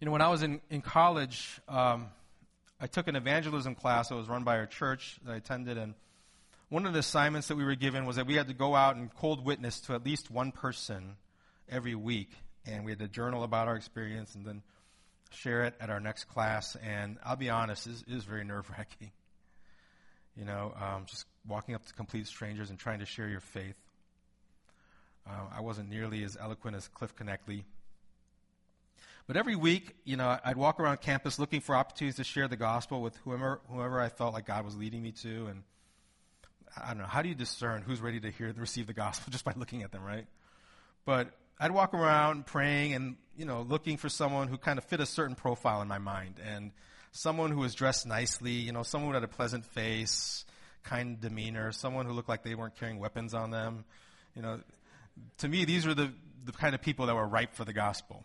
You 0.00 0.06
know, 0.06 0.12
when 0.12 0.22
I 0.22 0.28
was 0.28 0.42
in, 0.42 0.60
in 0.70 0.80
college, 0.80 1.60
um, 1.68 2.08
I 2.80 2.86
took 2.86 3.06
an 3.06 3.16
evangelism 3.16 3.74
class 3.74 4.08
that 4.08 4.16
was 4.16 4.28
run 4.28 4.44
by 4.44 4.58
our 4.58 4.66
church 4.66 5.18
that 5.24 5.32
I 5.32 5.36
attended, 5.36 5.76
and 5.76 5.94
one 6.70 6.86
of 6.86 6.92
the 6.92 7.00
assignments 7.00 7.48
that 7.48 7.56
we 7.56 7.64
were 7.64 7.74
given 7.74 8.06
was 8.06 8.16
that 8.16 8.26
we 8.26 8.36
had 8.36 8.48
to 8.48 8.54
go 8.54 8.74
out 8.74 8.96
and 8.96 9.12
cold 9.16 9.44
witness 9.44 9.80
to 9.82 9.94
at 9.94 10.04
least 10.04 10.30
one 10.30 10.52
person 10.52 11.16
every 11.68 11.96
week, 11.96 12.30
and 12.64 12.84
we 12.84 12.92
had 12.92 13.00
to 13.00 13.08
journal 13.08 13.42
about 13.42 13.66
our 13.68 13.76
experience 13.76 14.36
and 14.36 14.46
then 14.46 14.62
share 15.32 15.64
it 15.64 15.74
at 15.80 15.90
our 15.90 16.00
next 16.00 16.24
class. 16.24 16.76
And 16.76 17.18
I'll 17.24 17.36
be 17.36 17.50
honest, 17.50 17.86
it 17.86 17.90
is 17.90 18.04
it 18.08 18.14
was 18.14 18.24
very 18.24 18.44
nerve 18.44 18.70
wracking. 18.70 19.10
You 20.36 20.44
know, 20.44 20.72
um, 20.80 21.06
just 21.06 21.26
walking 21.46 21.74
up 21.74 21.84
to 21.86 21.92
complete 21.92 22.28
strangers 22.28 22.70
and 22.70 22.78
trying 22.78 23.00
to 23.00 23.06
share 23.06 23.28
your 23.28 23.40
faith. 23.40 23.74
Uh, 25.28 25.56
I 25.56 25.60
wasn't 25.60 25.90
nearly 25.90 26.22
as 26.22 26.36
eloquent 26.40 26.76
as 26.76 26.86
Cliff 26.86 27.14
Knechtle. 27.16 27.64
But 29.26 29.36
every 29.36 29.56
week, 29.56 29.96
you 30.04 30.16
know, 30.16 30.38
I'd 30.44 30.56
walk 30.56 30.80
around 30.80 31.00
campus 31.00 31.38
looking 31.38 31.60
for 31.60 31.74
opportunities 31.74 32.16
to 32.16 32.24
share 32.24 32.48
the 32.48 32.56
gospel 32.56 33.02
with 33.02 33.16
whoever, 33.18 33.60
whoever 33.68 34.00
I 34.00 34.08
felt 34.08 34.34
like 34.34 34.46
God 34.46 34.64
was 34.64 34.76
leading 34.76 35.02
me 35.02 35.12
to. 35.22 35.46
And 35.46 35.62
I 36.76 36.88
don't 36.88 36.98
know, 36.98 37.06
how 37.06 37.22
do 37.22 37.28
you 37.28 37.34
discern 37.34 37.82
who's 37.82 38.00
ready 38.00 38.20
to 38.20 38.30
hear 38.30 38.52
receive 38.56 38.86
the 38.86 38.92
gospel 38.92 39.30
just 39.32 39.44
by 39.44 39.52
looking 39.56 39.82
at 39.82 39.92
them, 39.92 40.02
right? 40.02 40.26
But 41.04 41.32
I'd 41.58 41.72
walk 41.72 41.94
around 41.94 42.46
praying 42.46 42.94
and, 42.94 43.16
you 43.36 43.44
know, 43.44 43.62
looking 43.62 43.96
for 43.96 44.08
someone 44.08 44.48
who 44.48 44.56
kind 44.56 44.78
of 44.78 44.84
fit 44.84 45.00
a 45.00 45.06
certain 45.06 45.34
profile 45.34 45.82
in 45.82 45.88
my 45.88 45.98
mind. 45.98 46.40
And 46.44 46.72
someone 47.12 47.50
who 47.50 47.60
was 47.60 47.74
dressed 47.74 48.06
nicely, 48.06 48.52
you 48.52 48.72
know, 48.72 48.82
someone 48.82 49.10
who 49.10 49.14
had 49.14 49.24
a 49.24 49.28
pleasant 49.28 49.64
face, 49.64 50.44
kind 50.84 51.20
demeanor, 51.20 51.72
someone 51.72 52.06
who 52.06 52.12
looked 52.12 52.28
like 52.28 52.42
they 52.42 52.54
weren't 52.54 52.76
carrying 52.76 52.98
weapons 52.98 53.34
on 53.34 53.50
them. 53.50 53.84
You 54.34 54.42
know, 54.42 54.60
to 55.38 55.48
me, 55.48 55.64
these 55.64 55.86
were 55.86 55.94
the, 55.94 56.12
the 56.44 56.52
kind 56.52 56.74
of 56.74 56.80
people 56.80 57.06
that 57.06 57.14
were 57.14 57.26
ripe 57.26 57.54
for 57.54 57.64
the 57.64 57.72
gospel. 57.72 58.24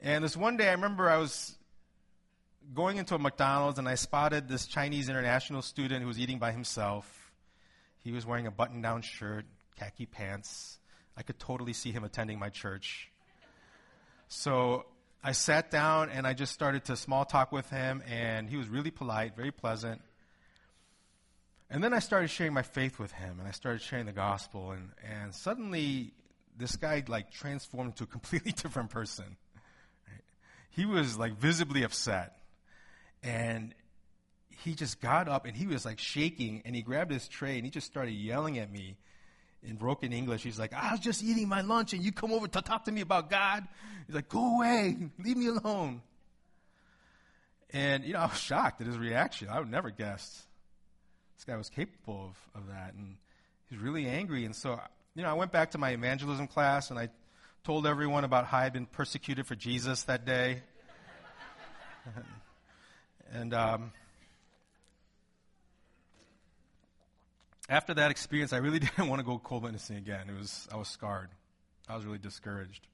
And 0.00 0.24
this 0.24 0.36
one 0.36 0.56
day, 0.56 0.68
I 0.68 0.72
remember 0.72 1.08
I 1.08 1.18
was 1.18 1.54
going 2.72 2.96
into 2.96 3.14
a 3.14 3.18
McDonald's 3.18 3.78
and 3.78 3.88
I 3.88 3.96
spotted 3.96 4.48
this 4.48 4.66
Chinese 4.66 5.08
international 5.08 5.62
student 5.62 6.02
who 6.02 6.08
was 6.08 6.18
eating 6.18 6.38
by 6.38 6.52
himself. 6.52 7.32
He 8.02 8.12
was 8.12 8.24
wearing 8.24 8.46
a 8.46 8.50
button 8.50 8.80
down 8.80 9.02
shirt, 9.02 9.44
khaki 9.76 10.06
pants. 10.06 10.78
I 11.16 11.22
could 11.22 11.38
totally 11.38 11.72
see 11.72 11.92
him 11.92 12.04
attending 12.04 12.38
my 12.38 12.48
church. 12.48 13.10
So 14.28 14.86
I 15.22 15.32
sat 15.32 15.70
down 15.70 16.10
and 16.10 16.26
I 16.26 16.32
just 16.32 16.52
started 16.52 16.84
to 16.86 16.96
small 16.96 17.24
talk 17.24 17.52
with 17.52 17.68
him, 17.70 18.02
and 18.08 18.48
he 18.48 18.56
was 18.56 18.68
really 18.68 18.90
polite, 18.90 19.36
very 19.36 19.52
pleasant. 19.52 20.02
And 21.70 21.82
then 21.82 21.94
I 21.94 21.98
started 21.98 22.28
sharing 22.28 22.52
my 22.52 22.62
faith 22.62 22.98
with 22.98 23.12
him, 23.12 23.38
and 23.38 23.48
I 23.48 23.52
started 23.52 23.80
sharing 23.80 24.06
the 24.06 24.12
gospel, 24.12 24.72
and, 24.72 24.90
and 25.02 25.34
suddenly 25.34 26.12
this 26.56 26.76
guy 26.76 27.02
like 27.08 27.30
transformed 27.30 27.92
into 27.92 28.04
a 28.04 28.06
completely 28.06 28.52
different 28.62 28.90
person. 28.90 29.36
Right? 30.06 30.24
He 30.70 30.84
was 30.84 31.16
like 31.16 31.38
visibly 31.38 31.84
upset, 31.84 32.36
and 33.24 33.74
he 34.62 34.74
just 34.74 35.00
got 35.00 35.28
up 35.28 35.46
and 35.46 35.56
he 35.56 35.66
was 35.66 35.84
like 35.84 35.98
shaking, 35.98 36.62
and 36.64 36.76
he 36.76 36.82
grabbed 36.82 37.10
his 37.10 37.26
tray 37.26 37.56
and 37.56 37.64
he 37.64 37.70
just 37.70 37.86
started 37.86 38.12
yelling 38.12 38.58
at 38.58 38.70
me 38.70 38.96
in 39.62 39.76
broken 39.76 40.12
English. 40.12 40.42
He's 40.42 40.58
like, 40.58 40.72
I 40.72 40.92
was 40.92 41.00
just 41.00 41.24
eating 41.24 41.48
my 41.48 41.62
lunch 41.62 41.92
and 41.94 42.02
you 42.02 42.12
come 42.12 42.32
over 42.32 42.46
to 42.46 42.62
talk 42.62 42.84
to 42.84 42.92
me 42.92 43.00
about 43.00 43.30
God. 43.30 43.66
He's 44.06 44.14
like, 44.14 44.28
go 44.28 44.56
away, 44.56 44.96
leave 45.18 45.36
me 45.36 45.46
alone. 45.48 46.02
And, 47.70 48.04
you 48.04 48.12
know, 48.12 48.20
I 48.20 48.26
was 48.26 48.38
shocked 48.38 48.80
at 48.82 48.86
his 48.86 48.98
reaction. 48.98 49.48
I 49.48 49.58
would 49.58 49.70
never 49.70 49.90
guessed 49.90 50.38
this 51.36 51.44
guy 51.44 51.56
was 51.56 51.70
capable 51.70 52.32
of, 52.54 52.60
of 52.62 52.68
that. 52.68 52.94
And 52.94 53.16
he's 53.68 53.78
really 53.78 54.06
angry. 54.06 54.44
And 54.44 54.54
so, 54.54 54.78
you 55.14 55.22
know, 55.22 55.30
I 55.30 55.34
went 55.34 55.50
back 55.50 55.72
to 55.72 55.78
my 55.78 55.90
evangelism 55.90 56.46
class 56.46 56.90
and 56.90 56.98
I 56.98 57.08
told 57.64 57.86
everyone 57.86 58.24
about 58.24 58.44
how 58.46 58.58
I'd 58.58 58.72
been 58.72 58.86
persecuted 58.86 59.46
for 59.46 59.56
Jesus 59.56 60.02
that 60.04 60.24
day. 60.24 60.62
and, 63.34 63.52
um, 63.52 63.92
after 67.68 67.94
that 67.94 68.10
experience, 68.10 68.52
I 68.52 68.58
really 68.58 68.78
didn't 68.80 69.08
want 69.08 69.20
to 69.20 69.24
go 69.24 69.38
cold 69.38 69.64
witnessing 69.64 69.96
again. 69.96 70.28
It 70.28 70.38
was, 70.38 70.68
I 70.72 70.76
was 70.76 70.88
scarred. 70.88 71.28
I 71.88 71.96
was 71.96 72.04
really 72.04 72.18
discouraged. 72.18 72.86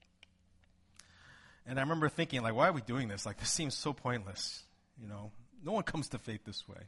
And 1.67 1.77
I 1.77 1.83
remember 1.83 2.09
thinking, 2.09 2.41
like, 2.41 2.55
why 2.55 2.69
are 2.69 2.73
we 2.73 2.81
doing 2.81 3.07
this? 3.07 3.25
Like, 3.25 3.37
this 3.37 3.49
seems 3.49 3.75
so 3.75 3.93
pointless. 3.93 4.63
You 5.01 5.07
know, 5.07 5.31
no 5.63 5.71
one 5.71 5.83
comes 5.83 6.09
to 6.09 6.17
faith 6.17 6.41
this 6.45 6.67
way. 6.67 6.87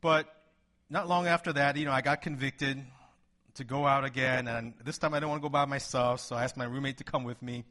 But 0.00 0.26
not 0.90 1.08
long 1.08 1.28
after 1.28 1.52
that, 1.52 1.76
you 1.76 1.84
know, 1.84 1.92
I 1.92 2.00
got 2.00 2.20
convicted 2.20 2.84
to 3.54 3.64
go 3.64 3.86
out 3.86 4.04
again. 4.04 4.48
And 4.48 4.74
this 4.84 4.98
time 4.98 5.14
I 5.14 5.18
didn't 5.18 5.30
want 5.30 5.42
to 5.42 5.48
go 5.48 5.52
by 5.52 5.66
myself, 5.66 6.20
so 6.20 6.34
I 6.34 6.44
asked 6.44 6.56
my 6.56 6.64
roommate 6.64 6.98
to 6.98 7.04
come 7.04 7.22
with 7.22 7.40
me. 7.40 7.64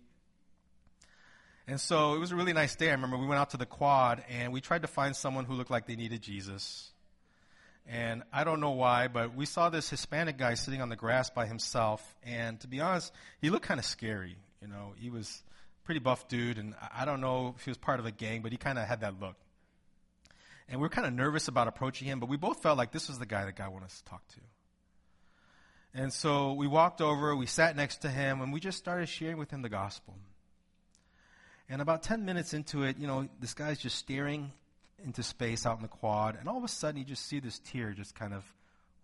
And 1.71 1.79
so 1.79 2.15
it 2.15 2.19
was 2.19 2.33
a 2.33 2.35
really 2.35 2.51
nice 2.51 2.75
day. 2.75 2.89
I 2.89 2.91
remember 2.91 3.15
we 3.15 3.25
went 3.25 3.39
out 3.39 3.51
to 3.51 3.57
the 3.57 3.65
quad 3.65 4.25
and 4.29 4.51
we 4.51 4.59
tried 4.59 4.81
to 4.81 4.89
find 4.89 5.15
someone 5.15 5.45
who 5.45 5.53
looked 5.53 5.71
like 5.71 5.87
they 5.87 5.95
needed 5.95 6.21
Jesus. 6.21 6.91
And 7.87 8.23
I 8.33 8.43
don't 8.43 8.59
know 8.59 8.71
why, 8.71 9.07
but 9.07 9.37
we 9.37 9.45
saw 9.45 9.69
this 9.69 9.89
Hispanic 9.89 10.37
guy 10.37 10.55
sitting 10.55 10.81
on 10.81 10.89
the 10.89 10.97
grass 10.97 11.29
by 11.29 11.45
himself. 11.45 12.03
And 12.23 12.59
to 12.59 12.67
be 12.67 12.81
honest, 12.81 13.13
he 13.39 13.49
looked 13.49 13.65
kind 13.65 13.79
of 13.79 13.85
scary. 13.85 14.35
You 14.61 14.67
know, 14.67 14.95
he 14.97 15.09
was 15.09 15.43
pretty 15.85 16.01
buff 16.01 16.27
dude, 16.27 16.57
and 16.57 16.75
I 16.93 17.05
don't 17.05 17.21
know 17.21 17.55
if 17.57 17.63
he 17.63 17.71
was 17.71 17.77
part 17.77 18.01
of 18.01 18.05
a 18.05 18.11
gang, 18.11 18.41
but 18.41 18.51
he 18.51 18.57
kind 18.57 18.77
of 18.77 18.85
had 18.85 18.99
that 18.99 19.21
look. 19.21 19.37
And 20.67 20.81
we 20.81 20.83
were 20.83 20.89
kind 20.89 21.07
of 21.07 21.13
nervous 21.13 21.47
about 21.47 21.69
approaching 21.69 22.05
him, 22.05 22.19
but 22.19 22.27
we 22.27 22.35
both 22.35 22.61
felt 22.61 22.77
like 22.77 22.91
this 22.91 23.07
was 23.07 23.17
the 23.17 23.25
guy 23.25 23.45
that 23.45 23.55
God 23.55 23.71
wanted 23.71 23.85
us 23.85 24.01
to 24.01 24.09
talk 24.09 24.27
to. 24.27 24.41
And 25.93 26.11
so 26.11 26.51
we 26.51 26.67
walked 26.67 26.99
over, 26.99 27.33
we 27.33 27.45
sat 27.45 27.77
next 27.77 28.01
to 28.01 28.09
him, 28.09 28.41
and 28.41 28.51
we 28.51 28.59
just 28.59 28.77
started 28.77 29.07
sharing 29.07 29.37
with 29.37 29.51
him 29.51 29.61
the 29.61 29.69
gospel. 29.69 30.15
And 31.71 31.81
about 31.81 32.03
10 32.03 32.25
minutes 32.25 32.53
into 32.53 32.83
it, 32.83 32.97
you 32.99 33.07
know, 33.07 33.29
this 33.39 33.53
guy's 33.53 33.79
just 33.79 33.97
staring 33.97 34.51
into 35.05 35.23
space 35.23 35.65
out 35.65 35.77
in 35.77 35.81
the 35.81 35.87
quad, 35.87 36.35
and 36.37 36.49
all 36.49 36.57
of 36.57 36.65
a 36.65 36.67
sudden 36.67 36.99
you 36.99 37.05
just 37.05 37.25
see 37.25 37.39
this 37.39 37.59
tear 37.59 37.93
just 37.93 38.13
kind 38.13 38.33
of 38.33 38.43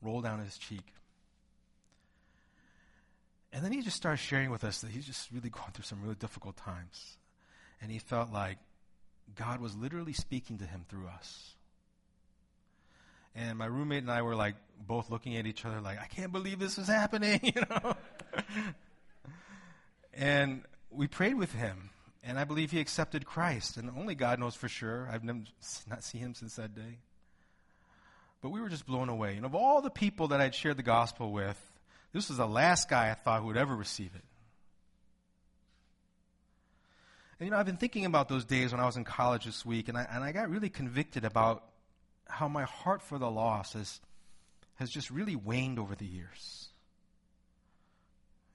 roll 0.02 0.20
down 0.20 0.44
his 0.44 0.58
cheek. 0.58 0.94
And 3.54 3.64
then 3.64 3.72
he 3.72 3.82
just 3.82 3.96
starts 3.96 4.22
sharing 4.22 4.52
with 4.52 4.66
us 4.66 4.82
that 4.82 4.92
he's 4.92 5.06
just 5.06 5.32
really 5.32 5.50
going 5.50 5.72
through 5.74 5.86
some 5.86 6.02
really 6.04 6.16
difficult 6.16 6.58
times. 6.58 7.16
And 7.82 7.90
he 7.90 8.00
felt 8.00 8.34
like 8.34 8.58
God 9.34 9.62
was 9.62 9.74
literally 9.74 10.12
speaking 10.12 10.58
to 10.58 10.66
him 10.66 10.84
through 10.90 11.08
us. 11.08 11.56
And 13.34 13.58
my 13.58 13.68
roommate 13.68 14.04
and 14.04 14.12
I 14.12 14.24
were 14.24 14.36
like 14.36 14.56
both 14.86 15.10
looking 15.10 15.38
at 15.38 15.46
each 15.46 15.64
other 15.64 15.80
like, 15.80 16.02
I 16.02 16.08
can't 16.08 16.34
believe 16.34 16.60
this 16.60 16.78
is 16.78 16.88
happening, 16.88 17.40
you 17.44 17.62
know? 17.70 17.96
and 20.14 20.64
we 20.92 21.08
prayed 21.08 21.36
with 21.36 21.54
him. 21.54 21.92
And 22.24 22.38
I 22.38 22.44
believe 22.44 22.72
he 22.72 22.80
accepted 22.80 23.26
Christ. 23.26 23.78
And 23.78 23.90
only 23.98 24.16
God 24.16 24.40
knows 24.40 24.56
for 24.56 24.68
sure. 24.68 25.10
I've 25.12 25.24
not 25.24 26.04
seen 26.04 26.22
him 26.22 26.34
since 26.34 26.56
that 26.56 26.76
day. 26.76 27.00
But 28.42 28.50
we 28.50 28.62
were 28.62 28.70
just 28.70 28.86
blown 28.86 29.10
away. 29.10 29.36
And 29.36 29.46
of 29.46 29.56
all 29.56 29.82
the 29.82 29.90
people 29.90 30.30
that 30.30 30.42
I'd 30.42 30.54
shared 30.54 30.78
the 30.78 30.84
gospel 30.84 31.32
with, 31.32 31.60
this 32.14 32.30
was 32.30 32.38
the 32.38 32.48
last 32.48 32.90
guy 32.90 33.10
I 33.10 33.14
thought 33.14 33.42
who 33.42 33.48
would 33.48 33.58
ever 33.58 33.76
receive 33.76 34.12
it. 34.16 34.24
And 37.40 37.48
you 37.48 37.52
know, 37.52 37.58
I've 37.58 37.66
been 37.66 37.78
thinking 37.78 38.06
about 38.06 38.30
those 38.30 38.46
days 38.46 38.72
when 38.72 38.82
I 38.82 38.86
was 38.86 38.98
in 38.98 39.04
college 39.04 39.46
this 39.46 39.66
week, 39.66 39.90
and 39.90 39.98
I, 39.98 40.08
and 40.12 40.24
I 40.24 40.32
got 40.32 40.50
really 40.50 40.70
convicted 40.70 41.24
about 41.24 41.64
how 42.28 42.48
my 42.48 42.64
heart 42.64 43.02
for 43.02 43.20
the 43.20 43.30
lost 43.30 43.74
has, 43.74 44.00
has 44.76 44.90
just 44.90 45.12
really 45.12 45.36
waned 45.36 45.78
over 45.78 45.96
the 45.96 46.06
years. 46.06 46.70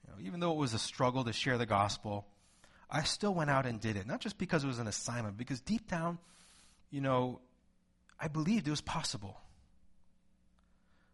You 0.05 0.13
know, 0.13 0.27
even 0.27 0.39
though 0.41 0.51
it 0.51 0.57
was 0.57 0.73
a 0.73 0.79
struggle 0.79 1.23
to 1.23 1.33
share 1.33 1.57
the 1.57 1.65
gospel, 1.65 2.25
I 2.93 3.01
still 3.03 3.33
went 3.33 3.49
out 3.49 3.65
and 3.65 3.81
did 3.81 3.97
it. 3.97 4.05
Not 4.05 4.21
just 4.21 4.37
because 4.37 4.63
it 4.63 4.67
was 4.67 4.77
an 4.77 4.87
assignment, 4.87 5.35
because 5.35 5.59
deep 5.59 5.89
down, 5.89 6.19
you 6.91 7.01
know, 7.01 7.39
I 8.19 8.27
believed 8.27 8.67
it 8.67 8.71
was 8.71 8.81
possible. 8.81 9.41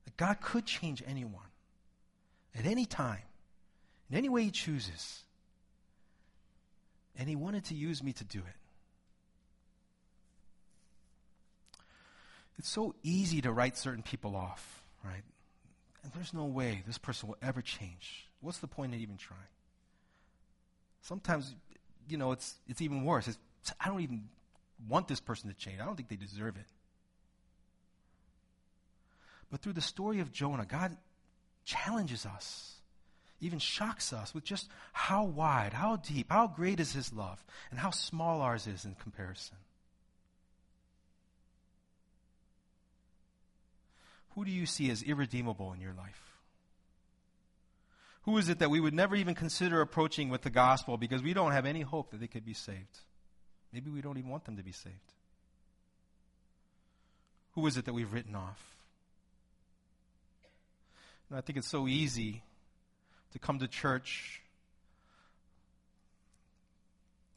That 0.03 0.17
God 0.17 0.41
could 0.41 0.65
change 0.65 1.01
anyone 1.07 1.47
at 2.53 2.65
any 2.65 2.85
time, 2.85 3.21
in 4.11 4.17
any 4.17 4.27
way 4.27 4.43
He 4.43 4.51
chooses. 4.51 5.23
And 7.15 7.29
He 7.29 7.37
wanted 7.37 7.63
to 7.65 7.75
use 7.75 8.03
me 8.03 8.11
to 8.11 8.25
do 8.25 8.39
it. 8.39 8.55
It's 12.57 12.69
so 12.69 12.93
easy 13.03 13.39
to 13.41 13.53
write 13.53 13.77
certain 13.77 14.03
people 14.03 14.35
off, 14.35 14.83
right? 15.01 15.23
And 16.03 16.11
there's 16.11 16.33
no 16.33 16.43
way 16.43 16.83
this 16.85 16.97
person 16.97 17.29
will 17.29 17.37
ever 17.41 17.61
change. 17.61 18.27
What's 18.41 18.57
the 18.57 18.67
point 18.67 18.93
in 18.93 18.99
even 18.99 19.15
trying? 19.15 19.39
Sometimes, 21.01 21.55
you 22.09 22.17
know, 22.17 22.31
it's, 22.31 22.55
it's 22.67 22.81
even 22.81 23.03
worse. 23.03 23.27
It's, 23.27 23.37
I 23.79 23.87
don't 23.87 24.01
even 24.01 24.29
want 24.87 25.07
this 25.07 25.19
person 25.19 25.49
to 25.49 25.55
change. 25.55 25.79
I 25.79 25.85
don't 25.85 25.95
think 25.95 26.09
they 26.09 26.15
deserve 26.15 26.55
it. 26.55 26.65
But 29.51 29.61
through 29.61 29.73
the 29.73 29.81
story 29.81 30.19
of 30.19 30.31
Jonah, 30.31 30.65
God 30.65 30.95
challenges 31.65 32.25
us, 32.25 32.75
even 33.41 33.59
shocks 33.59 34.13
us 34.13 34.33
with 34.33 34.43
just 34.43 34.67
how 34.93 35.23
wide, 35.23 35.73
how 35.73 35.97
deep, 35.97 36.27
how 36.29 36.47
great 36.47 36.79
is 36.79 36.93
His 36.93 37.11
love, 37.13 37.43
and 37.71 37.79
how 37.79 37.89
small 37.89 38.41
ours 38.41 38.67
is 38.67 38.85
in 38.85 38.95
comparison. 38.95 39.57
Who 44.35 44.45
do 44.45 44.51
you 44.51 44.65
see 44.65 44.89
as 44.89 45.01
irredeemable 45.03 45.73
in 45.73 45.81
your 45.81 45.93
life? 45.93 46.28
Who 48.23 48.37
is 48.37 48.49
it 48.49 48.59
that 48.59 48.69
we 48.69 48.79
would 48.79 48.93
never 48.93 49.15
even 49.15 49.35
consider 49.35 49.81
approaching 49.81 50.29
with 50.29 50.41
the 50.41 50.49
gospel 50.49 50.97
because 50.97 51.23
we 51.23 51.33
don't 51.33 51.51
have 51.51 51.65
any 51.65 51.81
hope 51.81 52.11
that 52.11 52.19
they 52.19 52.27
could 52.27 52.45
be 52.45 52.53
saved? 52.53 52.99
Maybe 53.71 53.89
we 53.89 54.01
don't 54.01 54.17
even 54.17 54.29
want 54.29 54.45
them 54.45 54.57
to 54.57 54.63
be 54.63 54.71
saved. 54.71 54.95
Who 57.53 57.65
is 57.67 57.77
it 57.77 57.85
that 57.85 57.93
we've 57.93 58.11
written 58.11 58.35
off? 58.35 58.63
And 61.29 61.37
I 61.37 61.41
think 61.41 61.57
it's 61.57 61.67
so 61.67 61.87
easy 61.87 62.41
to 63.33 63.39
come 63.39 63.59
to 63.59 63.67
church 63.67 64.41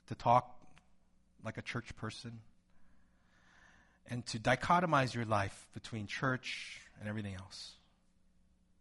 to 0.08 0.14
talk 0.14 0.50
like 1.44 1.58
a 1.58 1.62
church 1.62 1.94
person 1.96 2.40
and 4.08 4.24
to 4.26 4.38
dichotomize 4.38 5.14
your 5.14 5.24
life 5.24 5.66
between 5.74 6.06
church 6.06 6.80
and 7.00 7.08
everything 7.08 7.34
else 7.34 7.72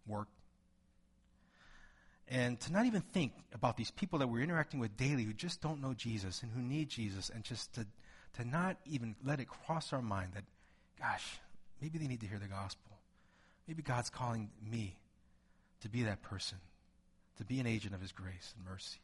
work. 0.08 0.28
And 2.32 2.58
to 2.62 2.72
not 2.72 2.86
even 2.86 3.02
think 3.02 3.34
about 3.54 3.76
these 3.76 3.92
people 3.92 4.20
that 4.20 4.28
we're 4.28 4.42
interacting 4.42 4.80
with 4.80 4.96
daily 4.96 5.24
who 5.24 5.34
just 5.34 5.62
don't 5.62 5.82
know 5.82 5.94
Jesus 5.94 6.42
and 6.42 6.52
who 6.52 6.62
need 6.62 6.88
Jesus, 6.88 7.30
and 7.30 7.44
just 7.44 7.74
to, 7.74 7.86
to 8.38 8.48
not 8.48 8.78
even 8.86 9.16
let 9.24 9.42
it 9.42 9.48
cross 9.50 9.92
our 9.92 10.02
mind 10.02 10.32
that, 10.36 10.46
gosh, 10.98 11.40
maybe 11.82 12.00
they 12.00 12.08
need 12.08 12.22
to 12.22 12.28
hear 12.28 12.40
the 12.40 12.48
gospel. 12.48 12.98
Maybe 13.68 13.84
God's 13.84 14.10
calling 14.10 14.50
me 14.66 14.96
to 15.82 15.90
be 15.90 16.04
that 16.04 16.22
person, 16.22 16.58
to 17.38 17.44
be 17.44 17.60
an 17.60 17.68
agent 17.68 17.94
of 17.94 18.02
His 18.02 18.14
grace 18.14 18.54
and 18.56 18.66
mercy. 18.66 19.00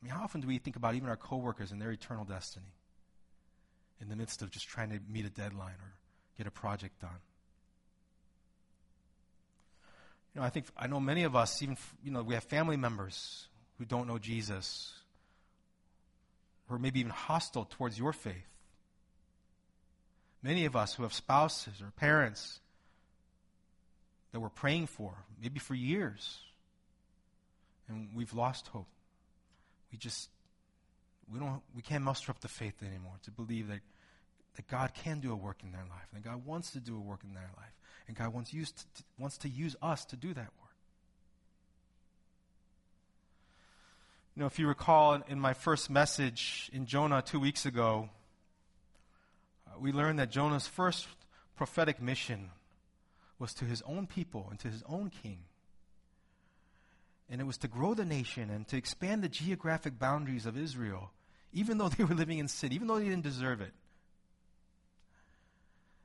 I 0.00 0.04
mean, 0.04 0.14
how 0.14 0.22
often 0.22 0.42
do 0.42 0.48
we 0.48 0.58
think 0.58 0.76
about 0.76 0.94
even 0.94 1.08
our 1.08 1.16
coworkers 1.16 1.72
and 1.72 1.80
their 1.80 1.92
eternal 1.92 2.24
destiny 2.24 2.74
in 4.02 4.08
the 4.08 4.16
midst 4.16 4.42
of 4.42 4.50
just 4.50 4.68
trying 4.68 4.90
to 4.90 4.98
meet 5.08 5.24
a 5.24 5.30
deadline 5.30 5.76
or 5.80 5.94
get 6.36 6.46
a 6.46 6.50
project 6.50 7.00
done. 7.00 7.20
You 10.34 10.40
know, 10.40 10.46
I 10.46 10.50
think 10.50 10.66
I 10.76 10.86
know 10.86 11.00
many 11.00 11.24
of 11.24 11.36
us, 11.36 11.62
even 11.62 11.76
you 12.02 12.10
know, 12.10 12.22
we 12.22 12.34
have 12.34 12.44
family 12.44 12.76
members 12.76 13.48
who 13.78 13.84
don't 13.84 14.06
know 14.06 14.18
Jesus, 14.18 14.92
who 16.66 16.74
are 16.74 16.78
maybe 16.78 17.00
even 17.00 17.12
hostile 17.12 17.66
towards 17.66 17.98
your 17.98 18.12
faith. 18.12 18.48
Many 20.42 20.64
of 20.64 20.74
us 20.74 20.94
who 20.94 21.02
have 21.02 21.12
spouses 21.12 21.80
or 21.80 21.90
parents 21.92 22.60
that 24.32 24.40
we're 24.40 24.48
praying 24.48 24.86
for, 24.86 25.12
maybe 25.40 25.58
for 25.58 25.74
years, 25.74 26.40
and 27.88 28.08
we've 28.14 28.34
lost 28.34 28.68
hope. 28.68 28.88
We 29.92 29.98
just 29.98 30.30
we 31.30 31.38
don't 31.38 31.60
we 31.76 31.82
can't 31.82 32.02
muster 32.02 32.30
up 32.30 32.40
the 32.40 32.48
faith 32.48 32.82
anymore 32.82 33.14
to 33.24 33.30
believe 33.30 33.68
that 33.68 33.80
that 34.56 34.68
God 34.68 34.92
can 34.94 35.20
do 35.20 35.32
a 35.32 35.36
work 35.36 35.58
in 35.62 35.72
their 35.72 35.84
life, 35.88 36.08
and 36.14 36.22
God 36.22 36.44
wants 36.44 36.72
to 36.72 36.80
do 36.80 36.96
a 36.96 37.00
work 37.00 37.20
in 37.24 37.34
their 37.34 37.50
life, 37.56 37.72
and 38.06 38.16
God 38.16 38.32
wants, 38.34 38.52
used 38.52 38.76
to, 38.96 39.02
wants 39.18 39.38
to 39.38 39.48
use 39.48 39.76
us 39.80 40.04
to 40.06 40.16
do 40.16 40.34
that 40.34 40.50
work. 40.60 40.62
You 44.34 44.40
know, 44.40 44.46
if 44.46 44.58
you 44.58 44.66
recall 44.66 45.14
in, 45.14 45.22
in 45.28 45.40
my 45.40 45.52
first 45.52 45.90
message 45.90 46.70
in 46.72 46.86
Jonah 46.86 47.22
two 47.22 47.38
weeks 47.38 47.66
ago, 47.66 48.08
uh, 49.66 49.78
we 49.78 49.92
learned 49.92 50.18
that 50.18 50.30
Jonah's 50.30 50.66
first 50.66 51.06
prophetic 51.56 52.00
mission 52.00 52.50
was 53.38 53.52
to 53.54 53.64
his 53.64 53.82
own 53.82 54.06
people 54.06 54.46
and 54.50 54.58
to 54.60 54.68
his 54.68 54.82
own 54.88 55.10
king. 55.22 55.38
And 57.30 57.40
it 57.40 57.44
was 57.44 57.58
to 57.58 57.68
grow 57.68 57.94
the 57.94 58.04
nation 58.04 58.50
and 58.50 58.66
to 58.68 58.76
expand 58.76 59.22
the 59.22 59.28
geographic 59.28 59.98
boundaries 59.98 60.46
of 60.46 60.56
Israel, 60.56 61.10
even 61.52 61.78
though 61.78 61.88
they 61.88 62.04
were 62.04 62.14
living 62.14 62.38
in 62.38 62.48
sin, 62.48 62.72
even 62.72 62.88
though 62.88 62.98
they 62.98 63.08
didn't 63.08 63.22
deserve 63.22 63.60
it. 63.60 63.72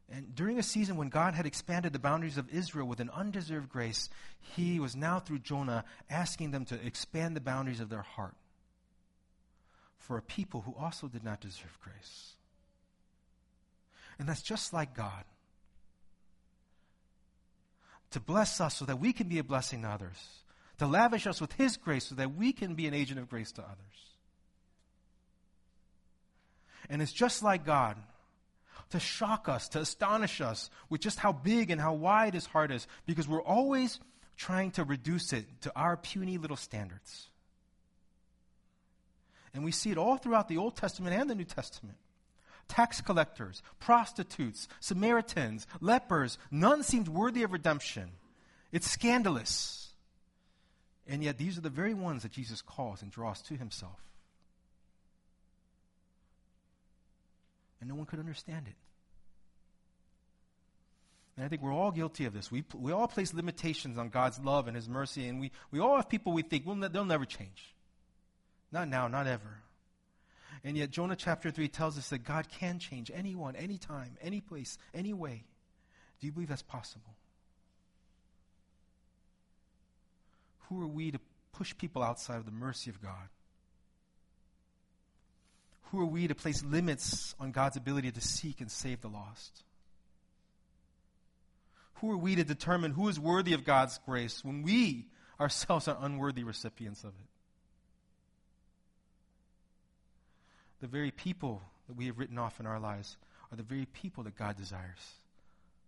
And 0.09 0.33
during 0.33 0.57
a 0.57 0.63
season 0.63 0.95
when 0.95 1.09
God 1.09 1.33
had 1.33 1.45
expanded 1.45 1.91
the 1.91 1.99
boundaries 1.99 2.37
of 2.37 2.49
Israel 2.49 2.87
with 2.87 3.01
an 3.01 3.09
undeserved 3.09 3.69
grace, 3.69 4.09
he 4.39 4.79
was 4.79 4.95
now 4.95 5.19
through 5.19 5.39
Jonah 5.39 5.83
asking 6.09 6.51
them 6.51 6.63
to 6.65 6.85
expand 6.85 7.35
the 7.35 7.41
boundaries 7.41 7.81
of 7.81 7.89
their 7.89 8.03
heart 8.03 8.35
for 9.97 10.17
a 10.17 10.21
people 10.21 10.61
who 10.61 10.73
also 10.79 11.07
did 11.07 11.23
not 11.23 11.41
deserve 11.41 11.77
grace. 11.81 12.35
And 14.17 14.27
that's 14.27 14.41
just 14.41 14.71
like 14.71 14.95
God. 14.95 15.25
To 18.11 18.21
bless 18.21 18.61
us 18.61 18.77
so 18.77 18.85
that 18.85 18.99
we 18.99 19.11
can 19.11 19.27
be 19.27 19.39
a 19.39 19.43
blessing 19.43 19.81
to 19.81 19.89
others. 19.89 20.17
To 20.77 20.87
lavish 20.87 21.27
us 21.27 21.41
with 21.41 21.51
His 21.53 21.75
grace 21.75 22.05
so 22.05 22.15
that 22.15 22.33
we 22.33 22.53
can 22.53 22.75
be 22.75 22.87
an 22.87 22.93
agent 22.93 23.19
of 23.19 23.29
grace 23.29 23.51
to 23.53 23.61
others. 23.61 23.75
And 26.89 27.01
it's 27.01 27.11
just 27.11 27.43
like 27.43 27.65
God 27.65 27.97
to 28.91 28.99
shock 28.99 29.49
us, 29.49 29.67
to 29.69 29.79
astonish 29.79 30.41
us 30.41 30.69
with 30.89 31.01
just 31.01 31.19
how 31.19 31.31
big 31.31 31.71
and 31.71 31.79
how 31.81 31.93
wide 31.93 32.33
his 32.33 32.45
heart 32.45 32.71
is, 32.71 32.87
because 33.05 33.27
we're 33.27 33.41
always 33.41 33.99
trying 34.37 34.71
to 34.71 34.83
reduce 34.83 35.33
it 35.33 35.45
to 35.61 35.71
our 35.75 35.97
puny 35.97 36.37
little 36.37 36.57
standards. 36.57 37.29
And 39.53 39.63
we 39.65 39.71
see 39.71 39.91
it 39.91 39.97
all 39.97 40.17
throughout 40.17 40.47
the 40.47 40.57
Old 40.57 40.75
Testament 40.75 41.15
and 41.15 41.29
the 41.29 41.35
New 41.35 41.43
Testament. 41.43 41.97
Tax 42.67 43.01
collectors, 43.01 43.63
prostitutes, 43.79 44.67
Samaritans, 44.79 45.65
lepers, 45.79 46.37
none 46.51 46.83
seemed 46.83 47.07
worthy 47.07 47.43
of 47.43 47.53
redemption. 47.53 48.11
It's 48.71 48.89
scandalous. 48.89 49.93
And 51.07 51.23
yet, 51.23 51.37
these 51.37 51.57
are 51.57 51.61
the 51.61 51.69
very 51.69 51.93
ones 51.93 52.23
that 52.23 52.33
Jesus 52.33 52.61
calls 52.61 53.01
and 53.01 53.09
draws 53.09 53.41
to 53.43 53.55
himself. 53.55 53.99
And 57.79 57.89
no 57.89 57.95
one 57.95 58.05
could 58.05 58.19
understand 58.19 58.67
it. 58.67 58.75
And 61.35 61.45
I 61.45 61.49
think 61.49 61.61
we're 61.61 61.73
all 61.73 61.91
guilty 61.91 62.25
of 62.25 62.33
this. 62.33 62.51
We, 62.51 62.63
we 62.73 62.91
all 62.91 63.07
place 63.07 63.33
limitations 63.33 63.97
on 63.99 64.09
God's 64.09 64.39
love 64.39 64.67
and 64.67 64.75
His 64.75 64.89
mercy, 64.89 65.27
and 65.27 65.39
we, 65.39 65.51
we 65.69 65.79
all 65.79 65.95
have 65.95 66.09
people 66.09 66.33
we 66.33 66.41
think, 66.41 66.65
well, 66.65 66.75
they'll 66.75 67.05
never 67.05 67.25
change. 67.25 67.75
Not 68.71 68.89
now, 68.89 69.07
not 69.07 69.27
ever. 69.27 69.61
And 70.63 70.75
yet, 70.75 70.89
Jonah 70.89 71.15
chapter 71.15 71.51
3 71.51 71.67
tells 71.67 71.97
us 71.97 72.09
that 72.09 72.19
God 72.19 72.49
can 72.49 72.79
change 72.79 73.11
anyone, 73.13 73.55
anytime, 73.55 74.17
any 74.19 74.41
place, 74.41 74.79
any 74.93 75.13
way. 75.13 75.45
Do 76.19 76.25
you 76.25 76.33
believe 76.33 76.49
that's 76.49 76.63
possible? 76.63 77.15
Who 80.69 80.81
are 80.81 80.87
we 80.87 81.11
to 81.11 81.19
push 81.53 81.77
people 81.77 82.01
outside 82.01 82.37
of 82.37 82.45
the 82.45 82.51
mercy 82.51 82.89
of 82.89 83.01
God? 83.01 83.29
Who 85.91 86.01
are 86.01 86.05
we 86.05 86.27
to 86.27 86.35
place 86.35 86.63
limits 86.63 87.33
on 87.39 87.51
God's 87.51 87.77
ability 87.77 88.11
to 88.11 88.21
seek 88.21 88.59
and 88.59 88.69
save 88.69 89.01
the 89.01 89.07
lost? 89.07 89.63
Who 91.95 92.11
are 92.11 92.17
we 92.17 92.35
to 92.35 92.43
determine 92.43 92.91
who 92.91 93.07
is 93.07 93.19
worthy 93.19 93.53
of 93.53 93.63
God's 93.63 93.97
grace 94.05 94.43
when 94.43 94.63
we 94.63 95.05
ourselves 95.39 95.87
are 95.87 95.97
unworthy 96.01 96.43
recipients 96.43 97.03
of 97.03 97.09
it? 97.09 97.29
The 100.81 100.87
very 100.87 101.11
people 101.11 101.61
that 101.87 101.95
we 101.95 102.07
have 102.07 102.19
written 102.19 102.37
off 102.37 102.59
in 102.59 102.65
our 102.65 102.79
lives 102.79 103.17
are 103.51 103.55
the 103.55 103.63
very 103.63 103.85
people 103.85 104.23
that 104.25 104.37
God 104.37 104.57
desires 104.57 105.13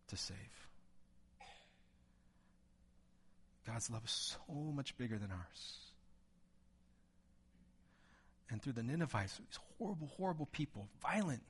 to 0.07 0.17
save. 0.17 0.37
God's 3.67 3.91
love 3.91 4.05
is 4.05 4.11
so 4.47 4.53
much 4.53 4.97
bigger 4.97 5.17
than 5.19 5.29
ours 5.29 5.88
and 8.49 8.61
through 8.61 8.73
the 8.73 8.83
Ninevites, 8.83 9.37
these 9.37 9.59
horrible, 9.77 10.07
horrible 10.17 10.47
people, 10.51 10.87
violent. 11.01 11.41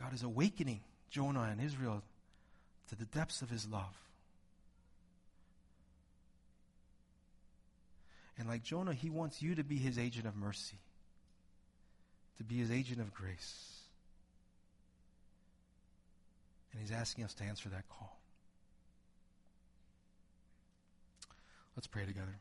God 0.00 0.12
is 0.12 0.22
awakening 0.22 0.80
Jonah 1.10 1.48
and 1.50 1.60
Israel 1.60 2.02
to 2.88 2.96
the 2.96 3.04
depths 3.06 3.42
of 3.42 3.50
his 3.50 3.66
love. 3.66 3.96
And 8.38 8.48
like 8.48 8.62
Jonah, 8.62 8.92
he 8.92 9.10
wants 9.10 9.40
you 9.40 9.54
to 9.54 9.64
be 9.64 9.76
his 9.76 9.98
agent 9.98 10.26
of 10.26 10.36
mercy, 10.36 10.78
to 12.38 12.44
be 12.44 12.56
his 12.56 12.70
agent 12.70 13.00
of 13.00 13.14
grace. 13.14 13.80
And 16.72 16.82
he's 16.82 16.92
asking 16.92 17.24
us 17.24 17.32
to 17.34 17.44
answer 17.44 17.70
that 17.70 17.88
call. 17.88 18.18
Let's 21.74 21.86
pray 21.86 22.04
together. 22.04 22.36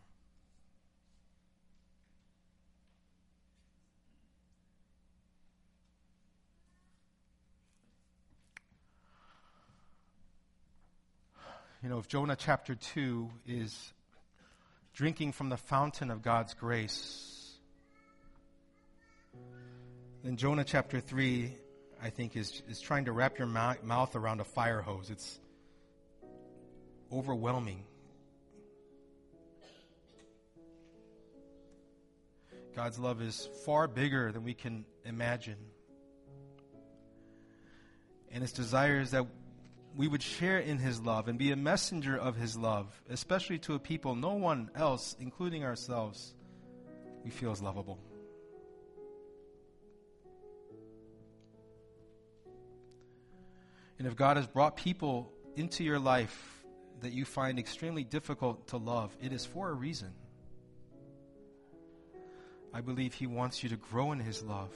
You 11.85 11.91
know, 11.91 11.99
if 11.99 12.07
Jonah 12.07 12.35
chapter 12.35 12.73
2 12.73 13.29
is 13.45 13.93
drinking 14.95 15.33
from 15.33 15.49
the 15.49 15.57
fountain 15.57 16.09
of 16.09 16.23
God's 16.23 16.55
grace, 16.55 17.59
then 20.23 20.35
Jonah 20.35 20.63
chapter 20.63 20.99
3, 20.99 21.53
I 22.01 22.09
think, 22.09 22.35
is, 22.35 22.63
is 22.67 22.81
trying 22.81 23.05
to 23.05 23.11
wrap 23.11 23.37
your 23.37 23.45
mouth 23.47 24.15
around 24.15 24.41
a 24.41 24.43
fire 24.43 24.81
hose. 24.81 25.11
It's 25.11 25.39
overwhelming. 27.13 27.83
God's 32.75 32.97
love 32.97 33.21
is 33.21 33.47
far 33.63 33.87
bigger 33.87 34.31
than 34.31 34.43
we 34.43 34.55
can 34.55 34.85
imagine. 35.05 35.57
And 38.31 38.41
his 38.41 38.53
desire 38.53 39.01
is 39.01 39.11
that 39.11 39.27
we 39.95 40.07
would 40.07 40.21
share 40.21 40.59
in 40.59 40.77
his 40.77 40.99
love 41.01 41.27
and 41.27 41.39
be 41.39 41.51
a 41.51 41.55
messenger 41.55 42.17
of 42.17 42.35
his 42.35 42.57
love, 42.57 43.01
especially 43.09 43.59
to 43.59 43.75
a 43.75 43.79
people 43.79 44.15
no 44.15 44.33
one 44.33 44.69
else, 44.75 45.15
including 45.19 45.63
ourselves, 45.63 46.33
we 47.23 47.29
feel 47.29 47.51
is 47.51 47.61
lovable. 47.61 47.99
And 53.97 54.07
if 54.07 54.15
God 54.17 54.35
has 54.35 54.45
brought 54.45 54.75
people 54.75 55.31
into 55.55 55.83
your 55.83 55.99
life 55.99 56.65
that 56.99 57.13
you 57.13 57.23
find 57.23 57.57
extremely 57.57 58.03
difficult 58.03 58.67
to 58.67 58.77
love, 58.77 59.15
it 59.21 59.31
is 59.31 59.45
for 59.45 59.69
a 59.69 59.73
reason. 59.73 60.13
I 62.73 62.81
believe 62.81 63.13
He 63.13 63.27
wants 63.27 63.63
you 63.63 63.69
to 63.69 63.77
grow 63.77 64.11
in 64.11 64.19
His 64.19 64.43
love, 64.43 64.73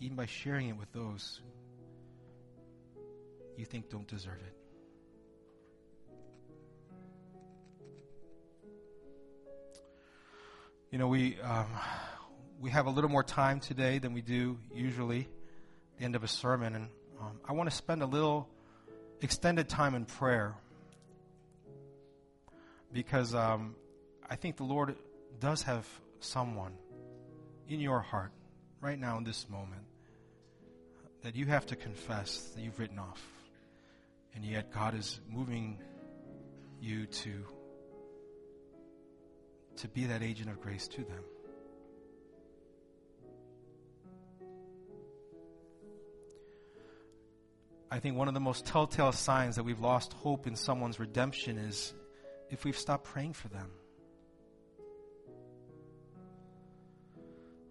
even 0.00 0.16
by 0.16 0.26
sharing 0.26 0.68
it 0.68 0.76
with 0.76 0.92
those 0.92 1.40
you 3.58 3.64
think 3.64 3.90
don't 3.90 4.06
deserve 4.06 4.38
it. 4.46 4.54
You 10.92 10.98
know, 10.98 11.08
we 11.08 11.38
um, 11.40 11.66
we 12.60 12.70
have 12.70 12.86
a 12.86 12.90
little 12.90 13.10
more 13.10 13.24
time 13.24 13.58
today 13.58 13.98
than 13.98 14.14
we 14.14 14.22
do 14.22 14.58
usually, 14.72 15.28
the 15.98 16.04
end 16.04 16.14
of 16.14 16.22
a 16.22 16.28
sermon, 16.28 16.74
and 16.76 16.88
um, 17.20 17.40
I 17.46 17.52
want 17.52 17.68
to 17.68 17.74
spend 17.74 18.00
a 18.02 18.06
little 18.06 18.48
extended 19.20 19.68
time 19.68 19.96
in 19.96 20.04
prayer 20.04 20.54
because 22.92 23.34
um, 23.34 23.74
I 24.30 24.36
think 24.36 24.56
the 24.56 24.64
Lord 24.64 24.94
does 25.40 25.62
have 25.64 25.86
someone 26.20 26.72
in 27.68 27.80
your 27.80 28.00
heart 28.00 28.30
right 28.80 28.98
now 28.98 29.18
in 29.18 29.24
this 29.24 29.48
moment 29.50 29.82
that 31.22 31.34
you 31.34 31.46
have 31.46 31.66
to 31.66 31.76
confess 31.76 32.52
that 32.54 32.62
you've 32.62 32.78
written 32.78 33.00
off. 33.00 33.20
And 34.34 34.44
yet 34.44 34.72
God 34.72 34.94
is 34.94 35.20
moving 35.28 35.78
you 36.80 37.06
to 37.06 37.44
to 39.76 39.88
be 39.88 40.06
that 40.06 40.22
agent 40.22 40.50
of 40.50 40.60
grace 40.60 40.88
to 40.88 41.04
them. 41.04 41.22
I 47.90 48.00
think 48.00 48.16
one 48.16 48.28
of 48.28 48.34
the 48.34 48.40
most 48.40 48.66
telltale 48.66 49.12
signs 49.12 49.56
that 49.56 49.62
we've 49.62 49.80
lost 49.80 50.12
hope 50.12 50.46
in 50.46 50.56
someone's 50.56 51.00
redemption 51.00 51.56
is 51.56 51.94
if 52.50 52.64
we've 52.64 52.76
stopped 52.76 53.04
praying 53.04 53.32
for 53.32 53.48
them. 53.48 53.70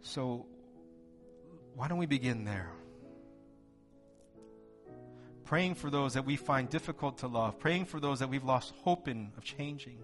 So, 0.02 0.48
why 1.76 1.88
don't 1.88 1.98
we 1.98 2.08
begin 2.08 2.46
there? 2.46 2.72
Praying 5.48 5.76
for 5.76 5.90
those 5.90 6.16
that 6.16 6.26
we 6.26 6.36
find 6.36 6.70
difficult 6.70 7.20
to 7.20 7.28
love, 7.28 7.58
praying 7.58 7.86
for 7.86 8.02
those 8.02 8.20
that 8.20 8.28
we've 8.28 8.44
lost 8.44 8.74
hope 8.84 9.08
in 9.08 9.32
of 9.38 9.46
changing. 9.46 9.98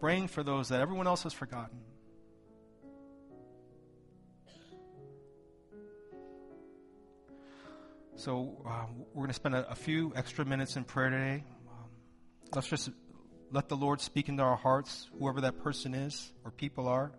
Praying 0.00 0.28
for 0.28 0.42
those 0.42 0.68
that 0.68 0.82
everyone 0.82 1.06
else 1.06 1.22
has 1.22 1.32
forgotten. 1.32 1.78
So, 8.16 8.62
um, 8.66 9.06
we're 9.14 9.22
going 9.22 9.28
to 9.28 9.34
spend 9.34 9.54
a, 9.54 9.70
a, 9.70 9.74
few 9.74 10.12
extra 10.14 10.44
minutes 10.44 10.76
in 10.76 10.84
prayer 10.84 11.10
today. 11.10 11.44
Um, 11.68 11.88
let's 12.54 12.68
just 12.68 12.90
let 13.50 13.68
the 13.68 13.76
Lord 13.76 14.00
speak 14.00 14.28
into 14.28 14.42
our 14.42 14.56
hearts, 14.56 15.08
whoever 15.18 15.40
that 15.40 15.62
person 15.62 15.94
is 15.94 16.32
or 16.44 16.50
people 16.50 16.86
are. 16.86 17.12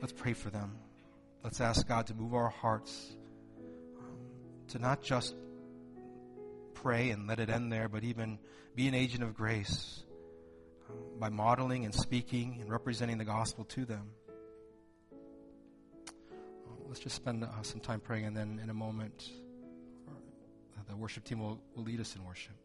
Let's 0.00 0.12
pray 0.12 0.32
for 0.32 0.48
them. 0.48 0.87
Let's 1.48 1.62
ask 1.62 1.88
God 1.88 2.08
to 2.08 2.14
move 2.14 2.34
our 2.34 2.50
hearts 2.50 3.16
um, 3.98 4.18
to 4.68 4.78
not 4.78 5.00
just 5.00 5.34
pray 6.74 7.08
and 7.08 7.26
let 7.26 7.40
it 7.40 7.48
end 7.48 7.72
there, 7.72 7.88
but 7.88 8.04
even 8.04 8.38
be 8.76 8.86
an 8.86 8.92
agent 8.92 9.22
of 9.22 9.32
grace 9.32 10.04
um, 10.90 10.96
by 11.18 11.30
modeling 11.30 11.86
and 11.86 11.94
speaking 11.94 12.58
and 12.60 12.70
representing 12.70 13.16
the 13.16 13.24
gospel 13.24 13.64
to 13.64 13.86
them. 13.86 14.10
Uh, 15.10 15.16
let's 16.86 17.00
just 17.00 17.16
spend 17.16 17.42
uh, 17.42 17.62
some 17.62 17.80
time 17.80 18.00
praying, 18.00 18.26
and 18.26 18.36
then 18.36 18.60
in 18.62 18.68
a 18.68 18.74
moment, 18.74 19.30
uh, 20.06 20.82
the 20.86 20.96
worship 20.98 21.24
team 21.24 21.40
will, 21.40 21.58
will 21.74 21.84
lead 21.84 21.98
us 21.98 22.14
in 22.14 22.22
worship. 22.26 22.56